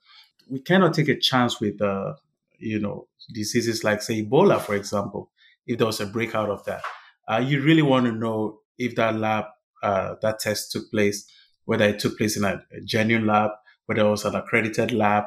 we 0.49 0.59
cannot 0.59 0.93
take 0.93 1.07
a 1.07 1.17
chance 1.17 1.59
with, 1.59 1.81
uh, 1.81 2.13
you 2.57 2.79
know, 2.79 3.07
diseases 3.33 3.83
like, 3.83 4.01
say, 4.01 4.23
Ebola, 4.23 4.61
for 4.61 4.75
example. 4.75 5.31
If 5.65 5.77
there 5.77 5.87
was 5.87 6.01
a 6.01 6.05
breakout 6.05 6.49
of 6.49 6.63
that, 6.65 6.81
uh, 7.27 7.37
you 7.37 7.61
really 7.61 7.81
want 7.81 8.05
to 8.05 8.11
know 8.11 8.59
if 8.77 8.95
that 8.95 9.15
lab, 9.15 9.45
uh, 9.87 10.15
that 10.21 10.39
test 10.39 10.71
took 10.71 10.89
place, 10.91 11.19
whether 11.65 11.85
it 11.85 11.99
took 11.99 12.17
place 12.17 12.35
in 12.37 12.43
a, 12.43 12.53
a 12.77 12.81
genuine 12.81 13.27
lab, 13.27 13.51
whether 13.85 14.01
it 14.01 14.09
was 14.09 14.25
an 14.25 14.35
accredited 14.35 14.91
lab. 14.91 15.23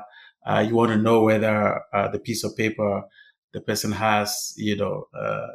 Uh, 0.48 0.64
you 0.66 0.74
want 0.74 0.90
to 0.90 0.96
know 0.96 1.22
whether 1.22 1.82
uh, 1.92 2.08
the 2.08 2.18
piece 2.18 2.44
of 2.44 2.56
paper 2.56 3.02
the 3.52 3.60
person 3.60 3.92
has, 3.92 4.52
you 4.56 4.76
know, 4.76 5.06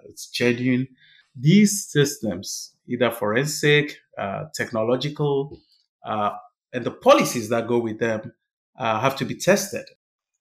it's 0.09 0.27
genuine 0.27 0.87
these 1.35 1.87
systems, 1.87 2.73
either 2.87 3.11
forensic, 3.11 3.97
uh, 4.17 4.45
technological, 4.53 5.59
uh, 6.05 6.31
and 6.73 6.85
the 6.85 6.91
policies 6.91 7.49
that 7.49 7.67
go 7.67 7.79
with 7.79 7.99
them 7.99 8.33
uh, 8.77 8.99
have 8.99 9.15
to 9.17 9.25
be 9.25 9.35
tested. 9.35 9.85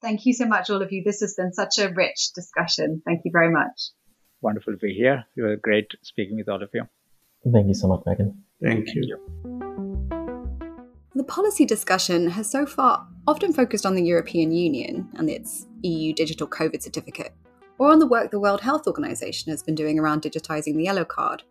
Thank 0.01 0.27
you 0.27 0.35
so 0.35 0.47
much, 0.47 0.69
all 0.71 0.83
of 0.83 0.93
you. 0.93 1.03
This 1.05 1.21
has 1.21 1.35
been 1.35 1.53
such 1.53 1.79
a 1.79 1.89
rich 1.89 2.33
discussion. 2.35 3.03
Thank 3.05 3.23
you 3.25 3.31
very 3.33 3.51
much. 3.51 3.91
Wonderful 4.41 4.73
to 4.73 4.79
be 4.79 4.95
here. 4.95 5.25
You 5.37 5.45
were 5.45 5.57
great 5.57 5.93
speaking 6.03 6.37
with 6.37 6.49
all 6.49 6.63
of 6.63 6.71
you. 6.75 6.85
Thank 7.51 7.69
you 7.69 7.75
so 7.75 7.89
much, 7.89 8.01
Meghan. 8.01 8.35
Thank 8.63 8.95
you. 8.95 9.19
The 11.15 11.25
policy 11.25 11.65
discussion 11.65 12.29
has 12.31 12.51
so 12.51 12.65
far 12.65 13.07
often 13.27 13.53
focused 13.53 13.87
on 13.87 13.95
the 13.95 14.05
European 14.05 14.53
Union 14.53 15.09
and 15.15 15.29
its 15.29 15.67
EU 15.83 16.13
digital 16.13 16.47
COVID 16.47 16.83
certificate 16.83 17.35
or 17.79 17.91
on 17.91 17.99
the 17.99 18.07
work 18.07 18.31
the 18.31 18.39
World 18.39 18.61
Health 18.61 18.87
Organization 18.87 19.51
has 19.51 19.63
been 19.63 19.75
doing 19.75 19.99
around 19.99 20.23
digitizing 20.23 20.77
the 20.77 20.85
yellow 20.85 21.05
card. 21.05 21.43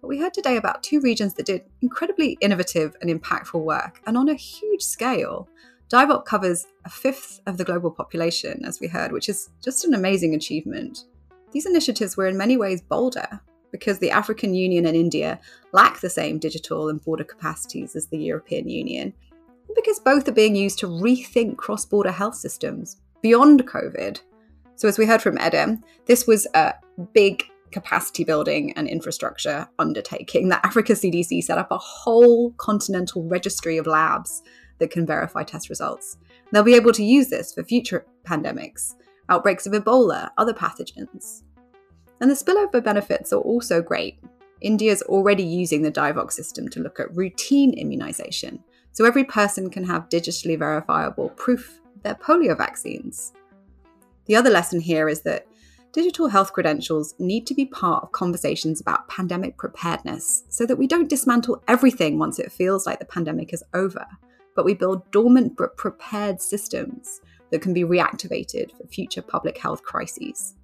But 0.00 0.08
we 0.08 0.18
heard 0.18 0.32
today 0.32 0.56
about 0.56 0.82
two 0.82 1.00
regions 1.00 1.34
that 1.34 1.46
did 1.46 1.64
incredibly 1.82 2.38
innovative 2.40 2.96
and 3.00 3.10
impactful 3.10 3.62
work, 3.62 4.00
and 4.06 4.16
on 4.16 4.28
a 4.28 4.34
huge 4.34 4.82
scale. 4.82 5.48
DIVOC 5.90 6.24
covers 6.24 6.66
a 6.84 6.90
fifth 6.90 7.40
of 7.46 7.58
the 7.58 7.64
global 7.64 7.90
population, 7.90 8.64
as 8.64 8.80
we 8.80 8.88
heard, 8.88 9.12
which 9.12 9.28
is 9.28 9.50
just 9.62 9.84
an 9.84 9.94
amazing 9.94 10.34
achievement. 10.34 11.04
These 11.52 11.66
initiatives 11.66 12.16
were 12.16 12.26
in 12.26 12.36
many 12.36 12.56
ways 12.56 12.80
bolder 12.80 13.40
because 13.78 13.98
the 13.98 14.10
African 14.10 14.54
Union 14.54 14.86
and 14.86 14.96
India 14.96 15.40
lack 15.72 16.00
the 16.00 16.10
same 16.10 16.38
digital 16.38 16.88
and 16.88 17.02
border 17.02 17.24
capacities 17.24 17.96
as 17.96 18.06
the 18.06 18.18
European 18.18 18.68
Union, 18.68 19.12
and 19.68 19.74
because 19.74 19.98
both 20.00 20.28
are 20.28 20.32
being 20.32 20.56
used 20.56 20.78
to 20.80 20.86
rethink 20.86 21.56
cross 21.56 21.84
border 21.84 22.12
health 22.12 22.36
systems 22.36 22.96
beyond 23.22 23.66
COVID 23.66 24.20
so, 24.76 24.88
as 24.88 24.98
we 24.98 25.06
heard 25.06 25.22
from 25.22 25.38
Edem, 25.38 25.82
this 26.04 26.26
was 26.26 26.46
a 26.54 26.74
big 27.14 27.44
capacity 27.72 28.24
building 28.24 28.74
and 28.74 28.86
infrastructure 28.86 29.66
undertaking 29.78 30.50
that 30.50 30.64
Africa 30.64 30.92
CDC 30.92 31.42
set 31.42 31.56
up 31.56 31.70
a 31.70 31.78
whole 31.78 32.52
continental 32.52 33.24
registry 33.24 33.78
of 33.78 33.86
labs 33.86 34.42
that 34.78 34.90
can 34.90 35.06
verify 35.06 35.42
test 35.42 35.70
results. 35.70 36.18
They'll 36.52 36.62
be 36.62 36.74
able 36.74 36.92
to 36.92 37.02
use 37.02 37.28
this 37.28 37.54
for 37.54 37.64
future 37.64 38.06
pandemics, 38.24 38.94
outbreaks 39.30 39.66
of 39.66 39.72
Ebola, 39.72 40.30
other 40.36 40.52
pathogens. 40.52 41.42
And 42.20 42.30
the 42.30 42.34
spillover 42.34 42.82
benefits 42.82 43.32
are 43.32 43.40
also 43.40 43.82
great. 43.82 44.18
India's 44.60 45.02
already 45.02 45.42
using 45.42 45.82
the 45.82 45.92
DIVOC 45.92 46.32
system 46.32 46.68
to 46.70 46.80
look 46.80 46.98
at 46.98 47.14
routine 47.14 47.74
immunization, 47.74 48.62
so 48.92 49.04
every 49.04 49.24
person 49.24 49.68
can 49.68 49.84
have 49.84 50.08
digitally 50.08 50.58
verifiable 50.58 51.28
proof 51.30 51.80
of 51.94 52.02
their 52.02 52.14
polio 52.14 52.56
vaccines. 52.56 53.32
The 54.24 54.36
other 54.36 54.50
lesson 54.50 54.80
here 54.80 55.08
is 55.08 55.20
that 55.22 55.46
digital 55.92 56.28
health 56.28 56.52
credentials 56.52 57.14
need 57.18 57.46
to 57.46 57.54
be 57.54 57.66
part 57.66 58.02
of 58.02 58.12
conversations 58.12 58.80
about 58.80 59.08
pandemic 59.08 59.56
preparedness 59.56 60.44
so 60.48 60.66
that 60.66 60.76
we 60.76 60.86
don't 60.86 61.08
dismantle 61.08 61.62
everything 61.68 62.18
once 62.18 62.38
it 62.38 62.50
feels 62.50 62.86
like 62.86 62.98
the 62.98 63.04
pandemic 63.04 63.52
is 63.52 63.62
over, 63.74 64.06
but 64.54 64.64
we 64.64 64.74
build 64.74 65.10
dormant 65.10 65.56
but 65.56 65.76
prepared 65.76 66.40
systems 66.40 67.20
that 67.50 67.62
can 67.62 67.72
be 67.72 67.84
reactivated 67.84 68.76
for 68.76 68.86
future 68.88 69.22
public 69.22 69.58
health 69.58 69.82
crises. 69.82 70.54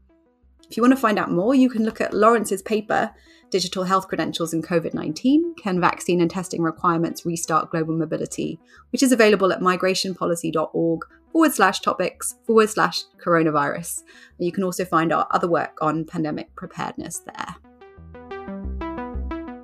If 0.72 0.78
you 0.78 0.82
want 0.82 0.94
to 0.94 1.00
find 1.00 1.18
out 1.18 1.30
more, 1.30 1.54
you 1.54 1.68
can 1.68 1.85
look 1.85 2.00
at 2.00 2.14
Lawrence's 2.14 2.62
paper, 2.62 3.14
Digital 3.50 3.85
Health 3.85 4.08
Credentials 4.08 4.54
in 4.54 4.62
COVID 4.62 4.94
19 4.94 5.56
Can 5.56 5.78
Vaccine 5.78 6.22
and 6.22 6.30
Testing 6.30 6.62
Requirements 6.62 7.26
Restart 7.26 7.70
Global 7.70 7.94
Mobility, 7.94 8.58
which 8.90 9.02
is 9.02 9.12
available 9.12 9.52
at 9.52 9.61
migrationpolicy.org 9.61 11.00
forward 11.30 11.52
slash 11.52 11.80
topics 11.80 12.37
forward 12.46 12.70
slash 12.70 13.02
coronavirus. 13.22 14.00
And 14.38 14.46
you 14.46 14.50
can 14.50 14.64
also 14.64 14.87
find 14.87 15.12
our 15.12 15.26
other 15.30 15.46
work 15.46 15.76
on 15.82 16.06
pandemic 16.06 16.56
preparedness 16.56 17.18
there. 17.18 17.54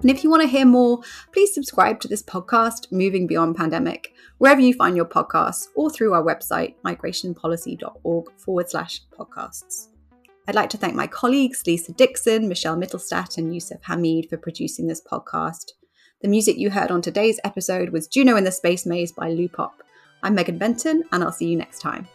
And 0.02 0.10
if 0.10 0.22
you 0.22 0.28
want 0.28 0.42
to 0.42 0.48
hear 0.48 0.66
more, 0.66 1.00
please 1.32 1.54
subscribe 1.54 2.00
to 2.00 2.08
this 2.08 2.22
podcast, 2.22 2.92
Moving 2.92 3.26
Beyond 3.26 3.56
Pandemic, 3.56 4.12
wherever 4.36 4.60
you 4.60 4.74
find 4.74 4.94
your 4.94 5.06
podcasts 5.06 5.68
or 5.74 5.88
through 5.88 6.12
our 6.12 6.22
website, 6.22 6.74
migrationpolicy.org 6.84 8.26
forward 8.36 8.68
slash 8.68 9.00
podcasts. 9.18 9.88
I'd 10.48 10.54
like 10.54 10.70
to 10.70 10.78
thank 10.78 10.94
my 10.94 11.06
colleagues, 11.06 11.62
Lisa 11.66 11.92
Dixon, 11.92 12.48
Michelle 12.48 12.74
Mittelstadt, 12.74 13.36
and 13.36 13.52
Yusuf 13.52 13.82
Hamid 13.82 14.30
for 14.30 14.38
producing 14.38 14.86
this 14.86 15.02
podcast. 15.02 15.72
The 16.22 16.28
music 16.28 16.56
you 16.56 16.70
heard 16.70 16.90
on 16.90 17.02
today's 17.02 17.38
episode 17.44 17.90
was 17.90 18.08
Juno 18.08 18.34
in 18.34 18.44
the 18.44 18.50
Space 18.50 18.86
Maze 18.86 19.12
by 19.12 19.28
Loopop. 19.28 19.72
I'm 20.22 20.34
Meghan 20.34 20.58
Benton, 20.58 21.04
and 21.12 21.22
I'll 21.22 21.32
see 21.32 21.48
you 21.48 21.56
next 21.56 21.80
time. 21.80 22.08